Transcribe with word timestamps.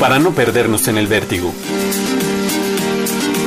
para 0.00 0.18
no 0.18 0.32
perdernos 0.32 0.88
en 0.88 0.98
el 0.98 1.06
vértigo. 1.06 1.52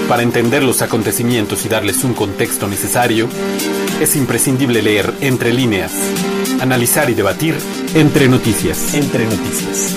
Para 0.08 0.24
entender 0.24 0.64
los 0.64 0.82
acontecimientos 0.82 1.66
y 1.66 1.70
darles 1.70 2.04
un 2.04 2.14
contexto 2.14 2.68
necesario, 2.68 3.28
es 4.02 4.16
imprescindible 4.16 4.82
leer 4.82 5.14
entre 5.22 5.54
líneas, 5.54 5.92
analizar 6.62 7.10
y 7.10 7.14
debatir 7.14 7.56
entre 7.94 8.28
noticias. 8.28 8.94
Entre 8.94 9.26
noticias. 9.26 9.96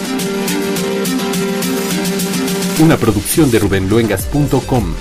Una 2.80 2.96
producción 2.96 3.50
de 3.50 3.58
rubenluengas.com. 3.58 4.94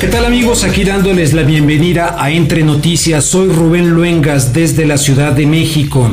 ¿Qué 0.00 0.06
tal 0.06 0.26
amigos? 0.26 0.62
Aquí 0.62 0.84
dándoles 0.84 1.32
la 1.32 1.42
bienvenida 1.42 2.14
a 2.22 2.30
Entre 2.30 2.62
Noticias. 2.62 3.24
Soy 3.24 3.48
Rubén 3.48 3.90
Luengas 3.90 4.52
desde 4.52 4.86
la 4.86 4.96
Ciudad 4.96 5.32
de 5.32 5.44
México. 5.44 6.12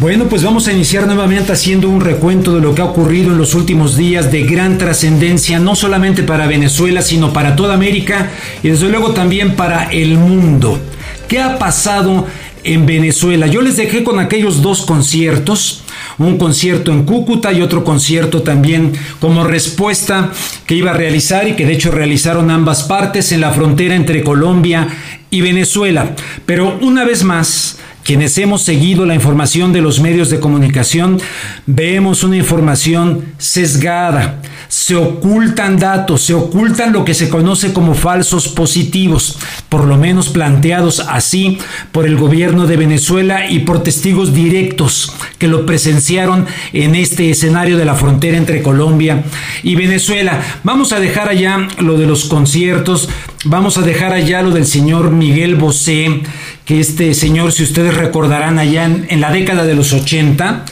Bueno, 0.00 0.24
pues 0.24 0.42
vamos 0.42 0.66
a 0.66 0.72
iniciar 0.72 1.06
nuevamente 1.06 1.52
haciendo 1.52 1.88
un 1.88 2.00
recuento 2.00 2.54
de 2.54 2.60
lo 2.60 2.74
que 2.74 2.82
ha 2.82 2.86
ocurrido 2.86 3.30
en 3.30 3.38
los 3.38 3.54
últimos 3.54 3.96
días 3.96 4.32
de 4.32 4.42
gran 4.42 4.76
trascendencia, 4.76 5.60
no 5.60 5.76
solamente 5.76 6.24
para 6.24 6.48
Venezuela, 6.48 7.00
sino 7.00 7.32
para 7.32 7.54
toda 7.54 7.74
América 7.74 8.30
y 8.62 8.70
desde 8.70 8.88
luego 8.88 9.12
también 9.12 9.54
para 9.54 9.84
el 9.84 10.18
mundo. 10.18 10.80
¿Qué 11.28 11.40
ha 11.40 11.58
pasado 11.58 12.26
en 12.64 12.86
Venezuela? 12.86 13.46
Yo 13.46 13.62
les 13.62 13.76
dejé 13.76 14.02
con 14.02 14.18
aquellos 14.18 14.62
dos 14.62 14.82
conciertos 14.82 15.84
un 16.18 16.38
concierto 16.38 16.92
en 16.92 17.04
Cúcuta 17.04 17.52
y 17.52 17.62
otro 17.62 17.84
concierto 17.84 18.42
también 18.42 18.92
como 19.20 19.44
respuesta 19.44 20.30
que 20.66 20.74
iba 20.74 20.90
a 20.90 20.94
realizar 20.94 21.48
y 21.48 21.54
que 21.54 21.66
de 21.66 21.72
hecho 21.72 21.90
realizaron 21.90 22.50
ambas 22.50 22.84
partes 22.84 23.32
en 23.32 23.40
la 23.40 23.52
frontera 23.52 23.94
entre 23.94 24.22
Colombia 24.22 24.88
y 25.30 25.40
Venezuela. 25.40 26.14
Pero 26.46 26.78
una 26.80 27.04
vez 27.04 27.24
más, 27.24 27.78
quienes 28.04 28.36
hemos 28.38 28.62
seguido 28.62 29.06
la 29.06 29.14
información 29.14 29.72
de 29.72 29.80
los 29.80 30.00
medios 30.00 30.28
de 30.28 30.38
comunicación, 30.38 31.20
vemos 31.66 32.22
una 32.22 32.36
información 32.36 33.24
sesgada. 33.38 34.42
Se 34.68 34.94
ocultan 34.94 35.78
datos, 35.78 36.22
se 36.22 36.34
ocultan 36.34 36.92
lo 36.92 37.04
que 37.04 37.14
se 37.14 37.28
conoce 37.28 37.72
como 37.72 37.94
falsos 37.94 38.48
positivos, 38.48 39.38
por 39.68 39.84
lo 39.84 39.96
menos 39.96 40.28
planteados 40.28 41.00
así 41.00 41.58
por 41.92 42.06
el 42.06 42.16
gobierno 42.16 42.66
de 42.66 42.76
Venezuela 42.76 43.48
y 43.48 43.60
por 43.60 43.82
testigos 43.82 44.34
directos 44.34 45.14
que 45.38 45.48
lo 45.48 45.64
presenciaron 45.64 46.46
en 46.72 46.94
este 46.94 47.30
escenario 47.30 47.78
de 47.78 47.84
la 47.84 47.94
frontera 47.94 48.36
entre 48.36 48.62
Colombia 48.62 49.24
y 49.62 49.76
Venezuela. 49.76 50.40
Vamos 50.62 50.92
a 50.92 51.00
dejar 51.00 51.28
allá 51.28 51.68
lo 51.78 51.96
de 51.96 52.06
los 52.06 52.26
conciertos, 52.26 53.08
vamos 53.44 53.78
a 53.78 53.82
dejar 53.82 54.12
allá 54.12 54.42
lo 54.42 54.50
del 54.50 54.66
señor 54.66 55.10
Miguel 55.10 55.54
Bosé, 55.54 56.22
que 56.64 56.80
este 56.80 57.12
señor, 57.14 57.52
si 57.52 57.62
ustedes 57.62 57.94
recordarán 57.94 58.58
allá 58.58 58.84
en, 58.84 59.20
la 59.20 59.30
década 59.30 59.64
de 59.64 59.74
los 59.74 59.92
80, 59.92 60.64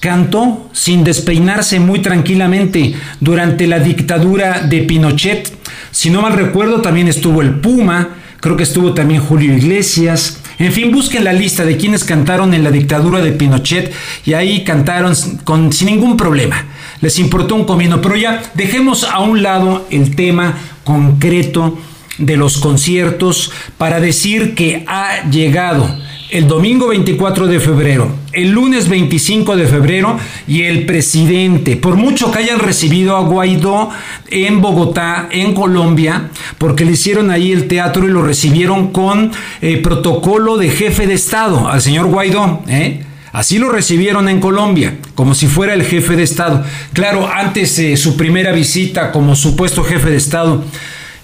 cantó 0.00 0.68
sin 0.72 1.04
despeinarse 1.04 1.80
muy 1.80 2.00
tranquilamente 2.00 2.94
durante 3.20 3.66
la 3.66 3.78
dictadura 3.78 4.60
de 4.60 4.82
Pinochet. 4.82 5.50
Si 5.90 6.10
no 6.10 6.22
mal 6.22 6.34
recuerdo, 6.34 6.82
también 6.82 7.08
estuvo 7.08 7.40
el 7.40 7.60
Puma, 7.60 8.10
creo 8.40 8.56
que 8.56 8.62
estuvo 8.62 8.92
también 8.92 9.22
Julio 9.22 9.56
Iglesias. 9.56 10.40
En 10.58 10.72
fin, 10.72 10.92
busquen 10.92 11.24
la 11.24 11.32
lista 11.32 11.64
de 11.64 11.76
quienes 11.76 12.04
cantaron 12.04 12.52
en 12.52 12.62
la 12.62 12.70
dictadura 12.70 13.20
de 13.20 13.32
Pinochet 13.32 13.92
y 14.26 14.34
ahí 14.34 14.64
cantaron 14.64 15.16
sin 15.16 15.86
ningún 15.86 16.16
problema. 16.16 16.66
Les 17.00 17.18
importó 17.18 17.54
un 17.54 17.64
comino, 17.64 18.02
pero 18.02 18.16
ya 18.16 18.42
dejemos 18.54 19.04
a 19.04 19.20
un 19.20 19.42
lado 19.42 19.86
el 19.90 20.14
tema 20.14 20.58
concreto 20.84 21.78
de 22.18 22.36
los 22.36 22.58
conciertos 22.58 23.50
para 23.78 24.00
decir 24.00 24.54
que 24.54 24.84
ha 24.86 25.28
llegado 25.30 25.88
el 26.30 26.46
domingo 26.46 26.88
24 26.88 27.46
de 27.46 27.58
febrero, 27.58 28.10
el 28.32 28.50
lunes 28.50 28.88
25 28.88 29.56
de 29.56 29.66
febrero 29.66 30.18
y 30.46 30.62
el 30.62 30.84
presidente, 30.84 31.76
por 31.76 31.96
mucho 31.96 32.30
que 32.30 32.40
hayan 32.40 32.58
recibido 32.58 33.16
a 33.16 33.20
Guaidó 33.20 33.88
en 34.28 34.60
Bogotá, 34.60 35.28
en 35.30 35.54
Colombia, 35.54 36.28
porque 36.58 36.84
le 36.84 36.92
hicieron 36.92 37.30
ahí 37.30 37.52
el 37.52 37.66
teatro 37.66 38.06
y 38.06 38.10
lo 38.10 38.22
recibieron 38.22 38.92
con 38.92 39.32
eh, 39.62 39.78
protocolo 39.78 40.58
de 40.58 40.68
jefe 40.68 41.06
de 41.06 41.14
Estado 41.14 41.66
al 41.66 41.80
señor 41.80 42.06
Guaidó. 42.06 42.62
¿eh? 42.68 43.04
Así 43.32 43.58
lo 43.58 43.70
recibieron 43.70 44.28
en 44.28 44.40
Colombia, 44.40 44.98
como 45.14 45.34
si 45.34 45.46
fuera 45.46 45.72
el 45.72 45.84
jefe 45.84 46.16
de 46.16 46.24
Estado. 46.24 46.64
Claro, 46.92 47.28
antes 47.32 47.76
de 47.76 47.96
su 47.96 48.16
primera 48.16 48.52
visita 48.52 49.12
como 49.12 49.34
supuesto 49.34 49.82
jefe 49.82 50.10
de 50.10 50.16
Estado, 50.16 50.64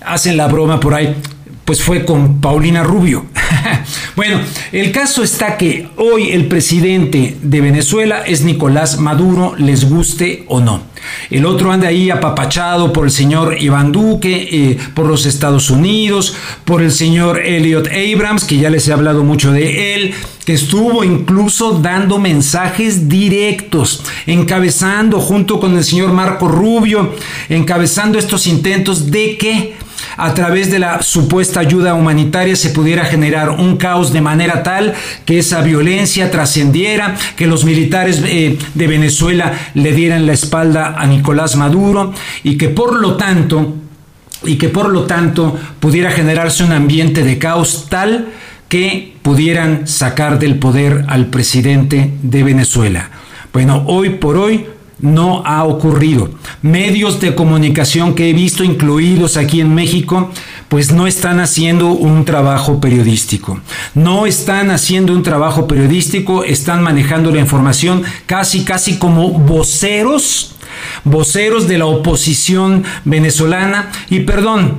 hacen 0.06 0.36
la 0.36 0.46
broma 0.48 0.80
por 0.80 0.94
ahí, 0.94 1.16
pues 1.64 1.82
fue 1.82 2.04
con 2.04 2.40
Paulina 2.40 2.82
Rubio. 2.82 3.26
bueno, 4.16 4.40
el 4.72 4.92
caso 4.92 5.22
está 5.22 5.56
que 5.56 5.88
hoy 5.96 6.30
el 6.30 6.46
presidente 6.46 7.36
de 7.40 7.60
Venezuela 7.60 8.22
es 8.26 8.42
Nicolás 8.42 8.98
Maduro, 8.98 9.54
les 9.56 9.88
guste 9.88 10.44
o 10.48 10.60
no. 10.60 10.82
El 11.30 11.44
otro 11.46 11.70
anda 11.70 11.88
ahí 11.88 12.10
apapachado 12.10 12.92
por 12.92 13.04
el 13.04 13.10
señor 13.10 13.56
Iván 13.60 13.92
Duque, 13.92 14.48
eh, 14.50 14.78
por 14.94 15.06
los 15.06 15.26
Estados 15.26 15.70
Unidos, 15.70 16.36
por 16.64 16.82
el 16.82 16.92
señor 16.92 17.40
Elliot 17.40 17.88
Abrams, 17.88 18.44
que 18.44 18.58
ya 18.58 18.70
les 18.70 18.88
he 18.88 18.92
hablado 18.92 19.22
mucho 19.22 19.52
de 19.52 19.94
él, 19.94 20.14
que 20.44 20.54
estuvo 20.54 21.04
incluso 21.04 21.78
dando 21.78 22.18
mensajes 22.18 23.08
directos, 23.08 24.02
encabezando 24.26 25.20
junto 25.20 25.60
con 25.60 25.76
el 25.76 25.84
señor 25.84 26.12
Marco 26.12 26.48
Rubio, 26.48 27.14
encabezando 27.48 28.18
estos 28.18 28.46
intentos 28.46 29.10
de 29.10 29.36
que 29.38 29.74
a 30.16 30.34
través 30.34 30.70
de 30.70 30.78
la 30.78 31.02
supuesta 31.02 31.60
ayuda 31.60 31.94
humanitaria 31.94 32.56
se 32.56 32.70
pudiera 32.70 33.04
generar 33.04 33.50
un 33.50 33.76
caos 33.76 34.12
de 34.12 34.20
manera 34.20 34.62
tal 34.62 34.94
que 35.24 35.38
esa 35.38 35.60
violencia 35.62 36.30
trascendiera, 36.30 37.16
que 37.36 37.46
los 37.46 37.64
militares 37.64 38.22
eh, 38.24 38.58
de 38.74 38.86
Venezuela 38.86 39.52
le 39.74 39.92
dieran 39.92 40.26
la 40.26 40.32
espalda 40.32 40.94
a 40.98 41.06
Nicolás 41.06 41.56
Maduro 41.56 42.12
y 42.42 42.56
que 42.56 42.68
por 42.68 43.00
lo 43.00 43.16
tanto 43.16 43.74
y 44.44 44.56
que 44.56 44.68
por 44.68 44.90
lo 44.90 45.04
tanto 45.04 45.58
pudiera 45.80 46.10
generarse 46.10 46.64
un 46.64 46.72
ambiente 46.72 47.24
de 47.24 47.38
caos 47.38 47.86
tal 47.88 48.28
que 48.68 49.14
pudieran 49.22 49.86
sacar 49.86 50.38
del 50.38 50.58
poder 50.58 51.04
al 51.08 51.26
presidente 51.26 52.12
de 52.22 52.42
Venezuela. 52.42 53.10
Bueno, 53.52 53.84
hoy 53.86 54.10
por 54.10 54.36
hoy 54.36 54.66
no 55.00 55.42
ha 55.44 55.64
ocurrido. 55.64 56.30
Medios 56.62 57.20
de 57.20 57.34
comunicación 57.34 58.14
que 58.14 58.30
he 58.30 58.32
visto 58.32 58.64
incluidos 58.64 59.36
aquí 59.36 59.60
en 59.60 59.74
México, 59.74 60.30
pues 60.68 60.92
no 60.92 61.06
están 61.06 61.40
haciendo 61.40 61.88
un 61.88 62.24
trabajo 62.24 62.80
periodístico. 62.80 63.60
No 63.94 64.26
están 64.26 64.70
haciendo 64.70 65.12
un 65.12 65.22
trabajo 65.22 65.66
periodístico, 65.66 66.44
están 66.44 66.82
manejando 66.82 67.30
la 67.30 67.40
información 67.40 68.02
casi, 68.26 68.64
casi 68.64 68.98
como 68.98 69.30
voceros, 69.30 70.56
voceros 71.04 71.68
de 71.68 71.78
la 71.78 71.86
oposición 71.86 72.84
venezolana. 73.04 73.90
Y 74.10 74.20
perdón, 74.20 74.78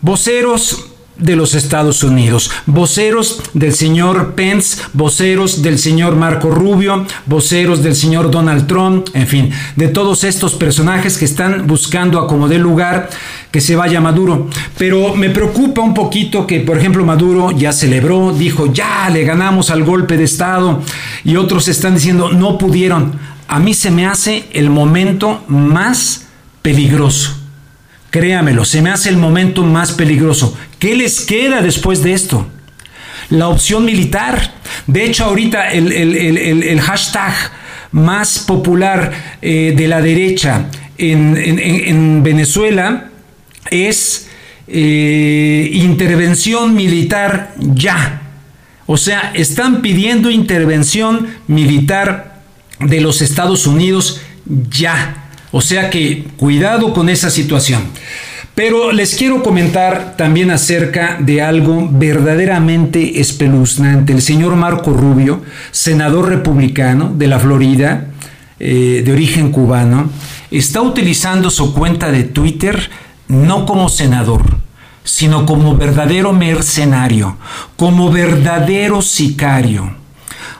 voceros 0.00 0.95
de 1.18 1.36
los 1.36 1.54
Estados 1.54 2.02
Unidos, 2.02 2.50
voceros 2.66 3.42
del 3.54 3.74
señor 3.74 4.34
Pence, 4.34 4.82
voceros 4.92 5.62
del 5.62 5.78
señor 5.78 6.16
Marco 6.16 6.50
Rubio, 6.50 7.06
voceros 7.26 7.82
del 7.82 7.96
señor 7.96 8.30
Donald 8.30 8.66
Trump, 8.66 9.08
en 9.14 9.26
fin, 9.26 9.50
de 9.76 9.88
todos 9.88 10.24
estos 10.24 10.54
personajes 10.54 11.16
que 11.16 11.24
están 11.24 11.66
buscando 11.66 12.18
a 12.18 12.26
como 12.26 12.48
lugar 12.48 13.08
que 13.50 13.60
se 13.60 13.76
vaya 13.76 14.00
Maduro. 14.00 14.48
Pero 14.78 15.14
me 15.14 15.30
preocupa 15.30 15.80
un 15.80 15.94
poquito 15.94 16.46
que, 16.46 16.60
por 16.60 16.78
ejemplo, 16.78 17.04
Maduro 17.04 17.50
ya 17.50 17.72
celebró, 17.72 18.32
dijo, 18.32 18.72
ya 18.72 19.08
le 19.10 19.24
ganamos 19.24 19.70
al 19.70 19.84
golpe 19.84 20.16
de 20.16 20.24
Estado, 20.24 20.82
y 21.24 21.36
otros 21.36 21.68
están 21.68 21.94
diciendo, 21.94 22.30
no 22.32 22.58
pudieron. 22.58 23.18
A 23.48 23.58
mí 23.58 23.74
se 23.74 23.90
me 23.90 24.06
hace 24.06 24.48
el 24.52 24.70
momento 24.70 25.44
más 25.48 26.26
peligroso 26.62 27.36
Créamelo, 28.16 28.64
se 28.64 28.80
me 28.80 28.88
hace 28.88 29.10
el 29.10 29.18
momento 29.18 29.62
más 29.62 29.92
peligroso. 29.92 30.56
¿Qué 30.78 30.94
les 30.94 31.20
queda 31.22 31.62
después 31.62 32.02
de 32.02 32.12
esto? 32.12 32.46
La 33.30 33.48
opción 33.48 33.84
militar. 33.84 34.54
De 34.86 35.04
hecho, 35.04 35.24
ahorita 35.24 35.72
el, 35.72 36.80
hashtag 36.80 37.34
más 37.92 38.40
popular 38.40 39.38
eh, 39.40 39.74
de 39.76 39.88
la 39.88 40.00
derecha 40.00 40.66
en, 40.98 42.22
Venezuela 42.22 43.10
es 43.70 44.28
eh, 44.68 45.70
intervención 45.72 46.74
militar 46.74 47.54
ya. 47.58 48.22
O 48.86 48.96
sea, 48.96 49.32
están 49.34 49.82
pidiendo 49.82 50.30
intervención 50.30 51.26
militar 51.48 52.42
de 52.80 53.00
los 53.00 53.22
Estados 53.22 53.66
Unidos 53.66 54.20
ya. 54.70 55.30
O 55.50 55.60
sea 55.60 55.90
que 55.90 56.24
cuidado 56.36 56.92
con 56.92 57.08
esa 57.08 57.30
situación. 57.30 57.88
Pero 58.56 58.90
les 58.90 59.14
quiero 59.16 59.42
comentar 59.42 60.16
también 60.16 60.50
acerca 60.50 61.18
de 61.20 61.42
algo 61.42 61.90
verdaderamente 61.92 63.20
espeluznante. 63.20 64.14
El 64.14 64.22
señor 64.22 64.56
Marco 64.56 64.94
Rubio, 64.94 65.42
senador 65.72 66.30
republicano 66.30 67.12
de 67.14 67.26
la 67.26 67.38
Florida, 67.38 68.06
eh, 68.58 69.02
de 69.04 69.12
origen 69.12 69.52
cubano, 69.52 70.08
está 70.50 70.80
utilizando 70.80 71.50
su 71.50 71.74
cuenta 71.74 72.10
de 72.10 72.24
Twitter 72.24 72.88
no 73.28 73.66
como 73.66 73.90
senador, 73.90 74.42
sino 75.04 75.44
como 75.44 75.76
verdadero 75.76 76.32
mercenario, 76.32 77.36
como 77.76 78.10
verdadero 78.10 79.02
sicario 79.02 80.05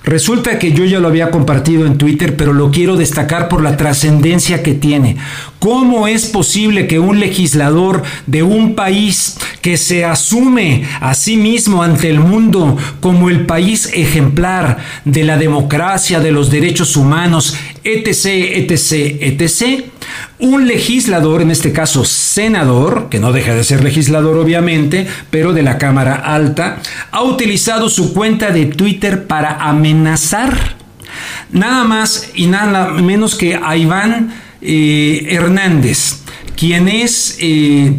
Resulta 0.06 0.60
que 0.60 0.72
yo 0.72 0.84
ya 0.84 1.00
lo 1.00 1.08
había 1.08 1.32
compartido 1.32 1.84
en 1.84 1.98
Twitter, 1.98 2.36
pero 2.36 2.52
lo 2.52 2.70
quiero 2.70 2.96
destacar 2.96 3.48
por 3.48 3.60
la 3.60 3.76
trascendencia 3.76 4.62
que 4.62 4.72
tiene. 4.72 5.16
¿Cómo 5.58 6.06
es 6.06 6.26
posible 6.26 6.86
que 6.86 7.00
un 7.00 7.18
legislador 7.18 8.04
de 8.24 8.44
un 8.44 8.76
país 8.76 9.36
que 9.62 9.76
se 9.76 10.04
asume 10.04 10.84
a 11.00 11.12
sí 11.14 11.36
mismo 11.36 11.82
ante 11.82 12.08
el 12.08 12.20
mundo 12.20 12.76
como 13.00 13.30
el 13.30 13.46
país 13.46 13.90
ejemplar 13.94 14.78
de 15.04 15.24
la 15.24 15.38
democracia, 15.38 16.20
de 16.20 16.30
los 16.30 16.50
derechos 16.50 16.96
humanos, 16.96 17.56
etc., 17.82 18.26
etc., 18.70 19.16
etc., 19.20 19.95
un 20.38 20.66
legislador, 20.66 21.42
en 21.42 21.50
este 21.50 21.72
caso 21.72 22.04
senador, 22.04 23.08
que 23.10 23.20
no 23.20 23.32
deja 23.32 23.54
de 23.54 23.64
ser 23.64 23.82
legislador 23.82 24.36
obviamente, 24.36 25.06
pero 25.30 25.52
de 25.52 25.62
la 25.62 25.78
Cámara 25.78 26.14
Alta, 26.14 26.78
ha 27.10 27.22
utilizado 27.22 27.88
su 27.88 28.12
cuenta 28.12 28.50
de 28.50 28.66
Twitter 28.66 29.26
para 29.26 29.56
amenazar 29.62 30.76
nada 31.50 31.84
más 31.84 32.30
y 32.34 32.46
nada 32.46 32.92
menos 32.92 33.34
que 33.34 33.54
a 33.56 33.76
Iván 33.76 34.34
eh, 34.60 35.26
Hernández, 35.30 36.20
quien 36.56 36.88
es, 36.88 37.36
eh, 37.40 37.94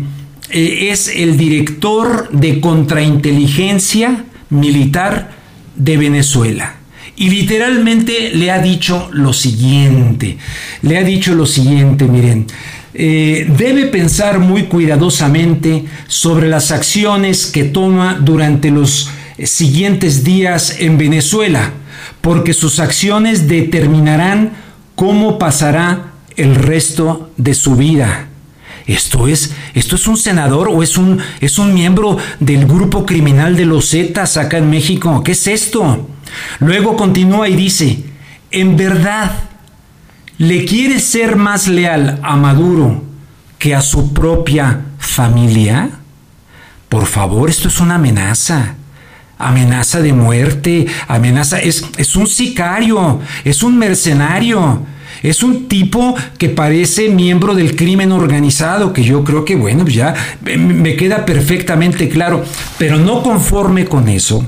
eh, 0.49 0.89
es 0.91 1.07
el 1.07 1.37
director 1.37 2.29
de 2.31 2.59
contrainteligencia 2.59 4.25
militar 4.49 5.31
de 5.75 5.97
Venezuela. 5.97 6.76
Y 7.17 7.29
literalmente 7.29 8.31
le 8.35 8.51
ha 8.51 8.59
dicho 8.59 9.09
lo 9.11 9.33
siguiente, 9.33 10.37
le 10.83 10.97
ha 10.99 11.03
dicho 11.03 11.33
lo 11.33 11.47
siguiente, 11.47 12.05
miren, 12.05 12.45
debe 12.93 13.87
pensar 13.87 14.37
muy 14.39 14.63
cuidadosamente 14.63 15.85
sobre 16.07 16.47
las 16.47 16.71
acciones 16.71 17.47
que 17.47 17.63
toma 17.63 18.19
durante 18.21 18.69
los 18.69 19.09
siguientes 19.43 20.23
días 20.23 20.75
en 20.79 20.99
Venezuela, 20.99 21.73
porque 22.21 22.53
sus 22.53 22.79
acciones 22.79 23.47
determinarán 23.47 24.51
cómo 24.95 25.39
pasará 25.39 26.13
el 26.35 26.53
resto 26.53 27.31
de 27.37 27.55
su 27.55 27.75
vida. 27.75 28.27
Esto 28.85 29.27
es, 29.27 29.53
esto 29.73 29.95
es 29.95 30.07
un 30.07 30.17
senador 30.17 30.69
o 30.69 30.81
es 30.81 30.97
un, 30.97 31.19
es 31.41 31.57
un 31.57 31.73
miembro 31.73 32.17
del 32.39 32.65
grupo 32.65 33.05
criminal 33.05 33.55
de 33.55 33.65
los 33.65 33.89
Zetas 33.89 34.37
acá 34.37 34.59
en 34.59 34.69
México. 34.69 35.23
¿Qué 35.23 35.33
es 35.33 35.47
esto? 35.47 36.07
Luego 36.59 36.95
continúa 36.95 37.49
y 37.49 37.55
dice, 37.55 38.03
en 38.51 38.77
verdad, 38.77 39.31
¿le 40.37 40.65
quiere 40.65 40.99
ser 40.99 41.35
más 41.35 41.67
leal 41.67 42.19
a 42.23 42.35
Maduro 42.35 43.03
que 43.57 43.75
a 43.75 43.81
su 43.81 44.13
propia 44.13 44.81
familia? 44.97 45.89
Por 46.89 47.05
favor, 47.05 47.49
esto 47.49 47.67
es 47.67 47.79
una 47.79 47.95
amenaza. 47.95 48.75
Amenaza 49.39 50.01
de 50.01 50.13
muerte, 50.13 50.87
amenaza, 51.07 51.59
es, 51.59 51.85
es 51.97 52.15
un 52.15 52.25
sicario, 52.25 53.19
es 53.43 53.61
un 53.61 53.77
mercenario. 53.77 54.83
Es 55.23 55.43
un 55.43 55.67
tipo 55.67 56.15
que 56.37 56.49
parece 56.49 57.09
miembro 57.09 57.55
del 57.55 57.75
crimen 57.75 58.11
organizado, 58.11 58.93
que 58.93 59.03
yo 59.03 59.23
creo 59.23 59.45
que, 59.45 59.55
bueno, 59.55 59.87
ya 59.87 60.13
me 60.57 60.95
queda 60.95 61.25
perfectamente 61.25 62.09
claro, 62.09 62.43
pero 62.77 62.97
no 62.97 63.23
conforme 63.23 63.85
con 63.85 64.07
eso, 64.09 64.45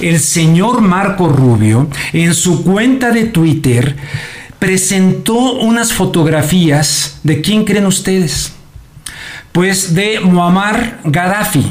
el 0.00 0.20
señor 0.20 0.80
Marco 0.80 1.28
Rubio, 1.28 1.88
en 2.12 2.34
su 2.34 2.62
cuenta 2.62 3.10
de 3.10 3.24
Twitter, 3.24 3.96
presentó 4.58 5.54
unas 5.54 5.92
fotografías 5.92 7.18
de 7.24 7.40
quién 7.40 7.64
creen 7.64 7.86
ustedes? 7.86 8.52
Pues 9.50 9.94
de 9.94 10.20
Muammar 10.20 11.00
Gaddafi, 11.04 11.66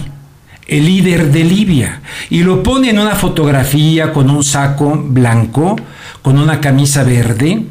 el 0.68 0.86
líder 0.86 1.32
de 1.32 1.44
Libia, 1.44 2.02
y 2.30 2.44
lo 2.44 2.64
pone 2.64 2.90
en 2.90 3.00
una 3.00 3.16
fotografía 3.16 4.14
con 4.14 4.30
un 4.30 4.44
saco 4.44 4.96
blanco, 4.96 5.78
con 6.22 6.38
una 6.38 6.62
camisa 6.62 7.04
verde, 7.04 7.66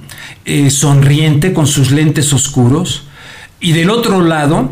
eh, 0.45 0.71
sonriente 0.71 1.53
con 1.53 1.67
sus 1.67 1.91
lentes 1.91 2.33
oscuros 2.33 3.05
y 3.61 3.73
del 3.73 3.91
otro 3.91 4.23
lado 4.23 4.71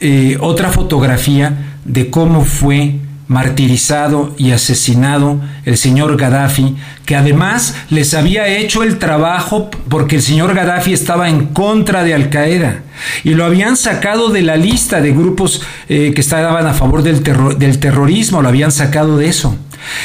eh, 0.00 0.38
otra 0.40 0.70
fotografía 0.70 1.76
de 1.84 2.08
cómo 2.08 2.44
fue 2.44 2.94
martirizado 3.30 4.34
y 4.38 4.50
asesinado 4.50 5.40
el 5.64 5.76
señor 5.76 6.16
Gaddafi, 6.16 6.74
que 7.06 7.14
además 7.14 7.76
les 7.88 8.14
había 8.14 8.48
hecho 8.48 8.82
el 8.82 8.98
trabajo 8.98 9.70
porque 9.88 10.16
el 10.16 10.22
señor 10.22 10.52
Gaddafi 10.52 10.92
estaba 10.92 11.28
en 11.28 11.46
contra 11.46 12.02
de 12.02 12.14
Al 12.14 12.28
Qaeda 12.28 12.82
y 13.22 13.34
lo 13.34 13.44
habían 13.44 13.76
sacado 13.76 14.30
de 14.30 14.42
la 14.42 14.56
lista 14.56 15.00
de 15.00 15.12
grupos 15.12 15.62
eh, 15.88 16.12
que 16.12 16.20
estaban 16.22 16.66
a 16.66 16.74
favor 16.74 17.04
del, 17.04 17.22
del 17.22 17.78
terrorismo, 17.78 18.42
lo 18.42 18.48
habían 18.48 18.72
sacado 18.72 19.16
de 19.16 19.28
eso. 19.28 19.56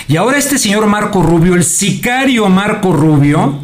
Y 0.08 0.18
ahora 0.18 0.38
este 0.38 0.60
señor 0.60 0.86
Marco 0.86 1.24
Rubio, 1.24 1.56
el 1.56 1.64
sicario 1.64 2.48
Marco 2.50 2.94
Rubio, 2.94 3.60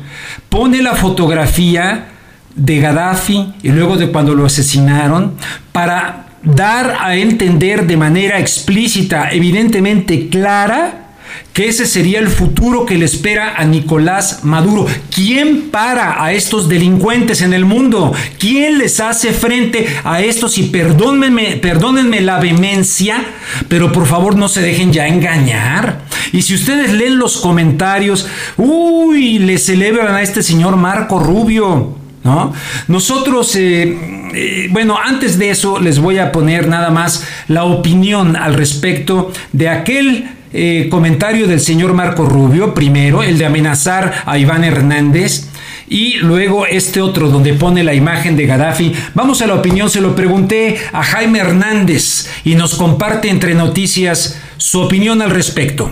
pone 0.51 0.81
la 0.81 0.95
fotografía 0.95 2.09
de 2.53 2.79
Gaddafi 2.79 3.53
y 3.63 3.69
luego 3.69 3.95
de 3.95 4.11
cuando 4.11 4.35
lo 4.35 4.45
asesinaron 4.45 5.35
para 5.71 6.25
dar 6.43 6.97
a 6.99 7.15
entender 7.15 7.87
de 7.87 7.95
manera 7.95 8.37
explícita, 8.37 9.31
evidentemente 9.31 10.27
clara, 10.27 11.13
que 11.53 11.69
ese 11.69 11.85
sería 11.85 12.19
el 12.19 12.27
futuro 12.27 12.85
que 12.85 12.97
le 12.97 13.05
espera 13.05 13.55
a 13.55 13.63
Nicolás 13.63 14.43
Maduro. 14.43 14.87
¿Quién 15.09 15.69
para 15.71 16.21
a 16.21 16.33
estos 16.33 16.67
delincuentes 16.67 17.41
en 17.41 17.53
el 17.53 17.63
mundo? 17.63 18.13
¿Quién 18.37 18.77
les 18.77 18.99
hace 18.99 19.31
frente 19.31 19.87
a 20.03 20.21
estos? 20.21 20.57
Y 20.57 20.63
perdónenme, 20.63 21.55
perdónenme 21.61 22.19
la 22.19 22.39
vehemencia, 22.39 23.23
pero 23.69 23.93
por 23.93 24.05
favor 24.05 24.35
no 24.35 24.49
se 24.49 24.61
dejen 24.61 24.91
ya 24.91 25.07
engañar. 25.07 26.01
Y 26.33 26.41
si 26.41 26.55
ustedes 26.55 26.93
leen 26.93 27.17
los 27.17 27.37
comentarios, 27.37 28.27
uy, 28.57 29.39
le 29.39 29.57
celebran 29.57 30.13
a 30.15 30.21
este 30.21 30.43
señor 30.43 30.75
Marco 30.77 31.19
Rubio. 31.19 31.97
¿No? 32.23 32.53
Nosotros, 32.87 33.55
eh, 33.55 33.97
eh, 34.33 34.67
bueno, 34.69 34.95
antes 35.03 35.39
de 35.39 35.49
eso 35.49 35.79
les 35.79 35.97
voy 35.97 36.19
a 36.19 36.31
poner 36.31 36.67
nada 36.67 36.91
más 36.91 37.27
la 37.47 37.63
opinión 37.63 38.35
al 38.35 38.53
respecto 38.53 39.31
de 39.53 39.69
aquel 39.69 40.29
eh, 40.53 40.87
comentario 40.91 41.47
del 41.47 41.61
señor 41.61 41.93
Marco 41.93 42.25
Rubio, 42.25 42.73
primero, 42.73 43.23
el 43.23 43.37
de 43.37 43.45
amenazar 43.45 44.23
a 44.25 44.37
Iván 44.37 44.63
Hernández, 44.63 45.47
y 45.87 46.17
luego 46.17 46.65
este 46.65 47.01
otro 47.01 47.29
donde 47.29 47.53
pone 47.53 47.83
la 47.83 47.93
imagen 47.93 48.37
de 48.37 48.45
Gaddafi. 48.45 48.93
Vamos 49.13 49.41
a 49.41 49.47
la 49.47 49.55
opinión, 49.55 49.89
se 49.89 49.99
lo 49.99 50.15
pregunté 50.15 50.77
a 50.93 51.03
Jaime 51.03 51.39
Hernández 51.39 52.29
y 52.45 52.55
nos 52.55 52.75
comparte 52.75 53.29
entre 53.29 53.55
noticias 53.55 54.39
su 54.61 54.79
opinión 54.79 55.23
al 55.23 55.31
respecto. 55.31 55.89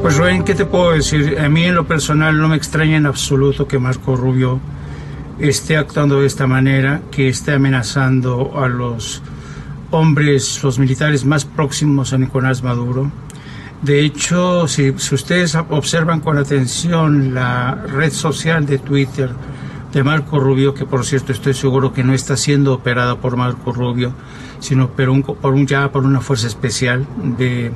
Pues 0.00 0.16
Rubén, 0.16 0.44
¿qué 0.44 0.54
te 0.54 0.64
puedo 0.64 0.92
decir? 0.92 1.40
A 1.40 1.48
mí 1.48 1.64
en 1.64 1.74
lo 1.74 1.84
personal 1.84 2.38
no 2.38 2.46
me 2.46 2.56
extraña 2.56 2.96
en 2.96 3.06
absoluto 3.06 3.66
que 3.66 3.80
Marco 3.80 4.14
Rubio 4.14 4.60
esté 5.40 5.76
actuando 5.76 6.20
de 6.20 6.28
esta 6.28 6.46
manera, 6.46 7.02
que 7.10 7.28
esté 7.28 7.54
amenazando 7.54 8.52
a 8.62 8.68
los 8.68 9.20
hombres, 9.90 10.62
los 10.62 10.78
militares 10.78 11.24
más 11.24 11.44
próximos 11.44 12.12
a 12.12 12.18
Nicolás 12.18 12.62
Maduro. 12.62 13.10
De 13.82 14.00
hecho, 14.00 14.68
si, 14.68 14.90
ustedes 14.90 15.56
observan 15.56 16.20
con 16.20 16.38
atención 16.38 17.34
la 17.34 17.74
red 17.74 18.12
social 18.12 18.66
de 18.66 18.78
Twitter 18.78 19.30
de 19.94 20.04
Marco 20.04 20.40
Rubio, 20.40 20.74
que 20.74 20.84
por 20.84 21.06
cierto 21.06 21.32
estoy 21.32 21.54
seguro 21.54 21.92
que 21.92 22.02
no 22.02 22.12
está 22.12 22.36
siendo 22.36 22.74
operada 22.74 23.16
por 23.20 23.36
Marco 23.36 23.72
Rubio, 23.72 24.12
sino 24.58 24.90
por, 24.90 25.08
un, 25.08 25.22
por 25.22 25.54
un, 25.54 25.66
ya 25.66 25.90
por 25.92 26.04
una 26.04 26.20
fuerza 26.20 26.48
especial 26.48 27.06
de 27.38 27.72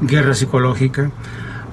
guerra 0.00 0.34
psicológica, 0.34 1.12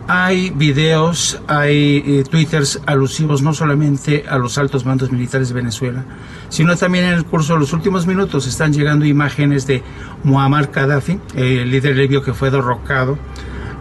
hay 0.08 0.52
videos, 0.52 1.42
hay 1.48 2.04
eh, 2.06 2.24
twitters 2.30 2.80
alusivos 2.86 3.42
no 3.42 3.54
solamente 3.54 4.24
a 4.30 4.38
los 4.38 4.58
altos 4.58 4.86
mandos 4.86 5.12
militares 5.12 5.50
de 5.50 5.56
Venezuela, 5.56 6.06
sino 6.50 6.78
también 6.78 7.06
en 7.06 7.14
el 7.14 7.26
curso 7.26 7.54
de 7.54 7.60
los 7.60 7.74
últimos 7.74 8.08
minutos 8.08 8.48
están 8.48 8.72
llegando 8.72 9.04
imágenes 9.04 9.68
de 9.68 9.84
Muammar 10.24 10.72
Gaddafi, 10.72 11.20
el 11.36 11.70
líder 11.72 11.98
libio 11.98 12.24
que 12.24 12.34
fue 12.34 12.52
derrocado 12.52 13.18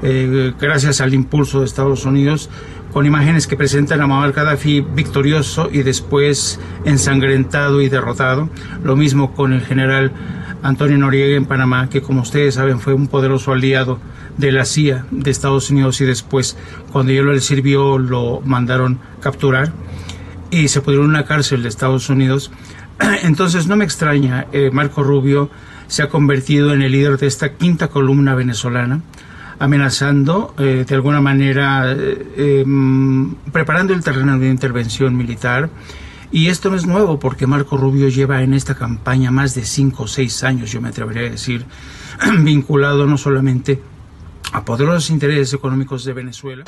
eh, 0.03 0.53
gracias 0.61 1.01
al 1.01 1.15
impulso 1.15 1.61
de 1.61 1.67
Estados 1.67 2.05
Unidos, 2.05 2.51
con 2.97 3.05
imágenes 3.05 3.47
que 3.47 3.59
presentan 3.59 4.01
a 4.01 4.07
Muammar 4.07 4.33
Gaddafi 4.33 4.81
victorioso 4.81 5.69
y 5.71 5.83
después 5.83 6.59
ensangrentado 6.87 7.83
y 7.83 7.91
derrotado. 7.91 8.49
Lo 8.83 8.97
mismo 8.97 9.35
con 9.35 9.53
el 9.53 9.61
general 9.61 10.13
Antonio 10.63 10.97
Noriega 10.97 11.37
en 11.37 11.45
Panamá, 11.45 11.91
que 11.91 12.01
como 12.01 12.23
ustedes 12.23 12.55
saben 12.55 12.81
fue 12.81 12.95
un 12.95 13.09
poderoso 13.09 13.53
aliado 13.53 13.99
de 14.39 14.51
la 14.51 14.65
CIA 14.65 15.05
de 15.11 15.31
Estados 15.31 15.69
Unidos 15.69 16.01
y 16.01 16.07
después 16.07 16.57
cuando 16.91 17.13
yo 17.13 17.23
le 17.25 17.39
sirvió 17.41 17.99
lo 17.99 18.41
mandaron 18.47 18.99
capturar 19.21 19.73
y 20.51 20.69
se 20.69 20.81
pudieron 20.81 21.05
en 21.05 21.11
una 21.11 21.27
cárcel 21.27 21.65
de 21.65 21.69
Estados 21.69 22.09
Unidos. 22.09 22.51
Entonces 23.25 23.67
no 23.67 23.77
me 23.77 23.85
extraña, 23.85 24.47
eh, 24.53 24.71
Marco 24.73 25.03
Rubio 25.03 25.51
se 25.87 26.03
ha 26.03 26.09
convertido 26.09 26.73
en 26.73 26.81
el 26.81 26.93
líder 26.93 27.19
de 27.19 27.27
esta 27.27 27.57
quinta 27.57 27.89
columna 27.89 28.35
venezolana, 28.35 29.03
amenazando 29.59 30.55
eh, 30.59 30.85
de 30.87 30.95
alguna 30.95 31.21
manera, 31.21 31.93
eh, 31.93 32.63
em, 32.65 33.35
preparando 33.53 33.95
el 33.95 34.03
terreno 34.03 34.39
de 34.39 34.49
intervención 34.49 35.17
militar. 35.17 35.71
Y 36.33 36.49
esto 36.49 36.71
no 36.71 36.77
es 36.77 36.87
nuevo 36.87 37.19
porque 37.19 37.47
Marco 37.47 37.77
Rubio 37.77 38.09
lleva 38.09 38.43
en 38.43 38.53
esta 38.53 38.75
campaña 38.75 39.31
más 39.31 39.55
de 39.55 39.65
cinco 39.65 40.05
o 40.05 40.09
seis 40.09 40.43
años, 40.43 40.73
yo 40.73 40.81
me 40.81 40.89
atrevería 40.89 41.29
a 41.29 41.31
decir, 41.31 41.65
vinculado 42.41 43.07
no 43.07 43.17
solamente 43.17 43.81
a 44.53 44.65
poderosos 44.65 45.11
intereses 45.11 45.55
económicos 45.55 46.05
de 46.05 46.13
Venezuela. 46.13 46.65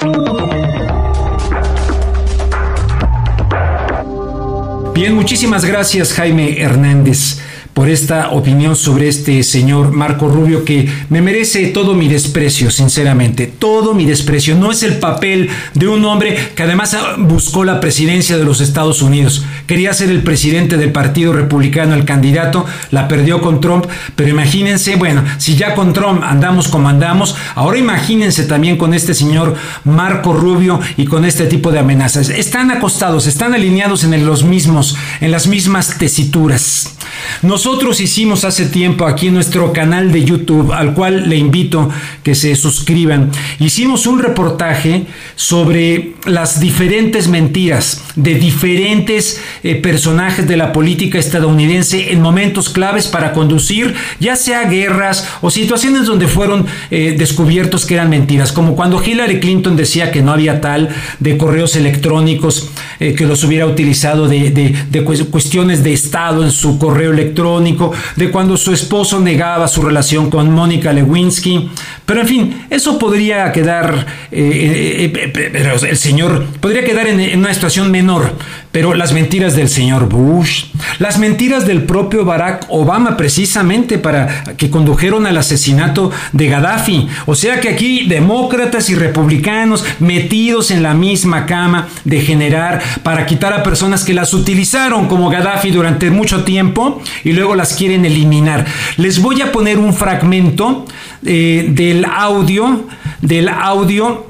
Bien, 4.99 5.15
muchísimas 5.15 5.65
gracias 5.65 6.13
Jaime 6.13 6.61
Hernández 6.61 7.39
por 7.79 7.89
esta 7.89 8.31
opinión 8.31 8.75
sobre 8.75 9.07
este 9.07 9.41
señor 9.45 9.93
Marco 9.93 10.29
Rubio 10.29 10.65
que 10.65 10.89
me 11.11 11.23
merece 11.23 11.69
todo 11.69 11.95
mi 11.95 12.09
desprecio, 12.09 12.73
sinceramente, 12.73 13.47
todo 13.47 13.95
mi 13.95 14.05
desprecio. 14.05 14.57
No 14.57 14.73
es 14.73 14.83
el 14.83 14.97
papel 14.99 15.49
de 15.75 15.87
un 15.87 16.05
hombre 16.05 16.37
que 16.57 16.65
además 16.65 16.97
buscó 17.19 17.63
la 17.63 17.79
presidencia 17.79 18.37
de 18.37 18.45
los 18.45 18.61
Estados 18.61 19.01
Unidos. 19.01 19.45
Quería 19.69 19.95
ser 19.95 20.11
el 20.11 20.25
presidente 20.25 20.77
del 20.77 20.91
Partido 20.91 21.33
Republicano, 21.33 21.95
el 21.95 22.05
candidato, 22.05 22.67
la 22.91 23.07
perdió 23.07 23.41
con 23.41 23.61
Trump, 23.61 23.87
pero 24.17 24.29
imagínense, 24.29 24.97
bueno, 24.97 25.23
si 25.39 25.55
ya 25.55 25.77
con 25.77 25.93
Trump 25.93 26.25
andamos 26.25 26.67
como 26.67 26.89
andamos, 26.89 27.37
ahora 27.55 27.79
imagínense 27.79 28.43
también 28.43 28.77
con 28.77 28.93
este 28.93 29.15
señor 29.15 29.55
Marco 29.85 30.33
Rubio 30.33 30.81
y 30.97 31.05
con 31.05 31.25
este 31.25 31.47
tipo 31.47 31.71
de 31.71 31.79
amenazas. 31.79 32.29
Están 32.29 32.73
acostados, 32.73 33.29
están 33.29 33.55
alineados 33.55 34.03
en 34.03 34.27
los 34.27 34.43
mismos, 34.43 34.88
en 35.21 35.31
las 35.31 35.47
mismas 35.47 35.99
tesituras. 35.99 36.98
Nosotros 37.43 38.01
hicimos 38.01 38.45
hace 38.45 38.67
tiempo 38.67 39.07
aquí 39.07 39.29
en 39.29 39.35
nuestro 39.35 39.73
canal 39.73 40.11
de 40.11 40.25
YouTube, 40.25 40.73
al 40.73 40.95
cual 40.95 41.29
le 41.29 41.37
invito 41.37 41.89
que 42.23 42.35
se 42.35 42.57
suscriban, 42.57 43.31
hicimos 43.61 44.07
un 44.07 44.19
reportaje 44.19 45.07
sobre 45.37 46.15
las 46.25 46.61
diferentes 46.61 47.29
mentiras 47.29 48.03
de 48.17 48.35
diferentes 48.35 49.41
eh, 49.63 49.77
personajes 49.77 50.49
de 50.49 50.57
la 50.57 50.73
política 50.73 51.19
estadounidense 51.19 52.13
en 52.13 52.21
momentos 52.21 52.69
claves 52.69 53.07
para 53.07 53.33
conducir 53.33 53.95
ya 54.19 54.35
sea 54.35 54.65
guerras 54.65 55.29
o 55.41 55.51
situaciones 55.51 56.07
donde 56.07 56.27
fueron 56.27 56.67
eh, 56.91 57.15
descubiertos 57.17 57.87
que 57.87 57.95
eran 57.95 58.11
mentiras, 58.11 58.53
como 58.53 58.75
cuando 58.75 59.03
Hillary 59.03 59.41
Clinton 59.41 59.77
decía 59.77 60.11
que 60.11 60.23
no 60.23 60.33
había 60.33 60.61
tal 60.61 60.89
de 61.21 61.37
correos 61.37 61.77
electrónicos 61.77 62.71
eh, 62.99 63.15
que 63.15 63.27
los 63.27 63.45
hubiera 63.45 63.67
utilizado 63.67 64.27
de, 64.27 64.51
de 64.51 65.05
cuestiones 65.05 65.85
de 65.85 65.93
Estado 65.93 66.43
en 66.45 66.51
su 66.51 66.79
correo 66.79 66.98
electrónico, 67.07 67.93
de 68.17 68.31
cuando 68.31 68.57
su 68.57 68.73
esposo 68.73 69.21
negaba 69.21 69.69
su 69.69 69.83
relación 69.83 70.31
con 70.31 70.53
Mónica 70.53 70.93
Lewinsky. 70.93 71.71
Pero 72.05 72.23
en 72.23 72.27
fin, 72.27 72.67
eso 72.71 72.99
podría 72.99 73.53
quedar, 73.53 74.07
eh, 74.31 75.13
eh, 75.15 75.33
eh, 75.35 75.79
el 75.89 75.97
señor 75.97 76.47
podría 76.61 76.85
quedar 76.85 77.07
en, 77.07 77.39
una 77.39 77.53
situación 77.53 77.91
menor. 77.91 78.33
Pero 78.73 78.95
las 78.95 79.13
mentiras 79.13 79.57
del 79.57 79.69
señor 79.69 80.09
Bush, 80.09 80.67
las 80.99 81.19
mentiras 81.19 81.67
del 81.67 81.83
propio 81.83 82.25
Barack 82.25 82.67
Obama 82.69 83.17
precisamente 83.17 83.99
para 83.99 84.45
que 84.57 84.71
condujeron 84.71 85.27
al 85.27 85.37
asesinato 85.37 86.11
de 86.33 86.49
Gaddafi. 86.49 87.09
O 87.27 87.35
sea 87.35 87.61
que 87.61 87.71
aquí 87.71 88.07
demócratas 88.07 88.91
y 88.91 88.95
republicanos 88.95 89.85
metidos 90.01 90.71
en 90.71 90.83
la 90.83 90.95
misma 90.95 91.47
cama 91.47 91.89
de 92.05 92.21
generar 92.21 92.81
para 93.03 93.27
quitar 93.27 93.53
a 93.53 93.63
personas 93.63 94.05
que 94.05 94.15
las 94.15 94.33
utilizaron 94.35 95.09
como 95.09 95.31
Gaddafi 95.31 95.71
durante 95.71 96.11
mucho 96.11 96.45
tiempo 96.45 96.88
y 97.25 97.33
luego 97.33 97.55
las 97.55 97.75
quieren 97.75 98.05
eliminar. 98.05 98.67
Les 98.97 99.21
voy 99.21 99.41
a 99.43 99.53
poner 99.53 99.79
un 99.79 99.95
fragmento 99.95 100.87
eh, 101.25 101.67
del 101.71 102.05
audio, 102.05 102.87
del 103.21 103.49
audio 103.49 104.28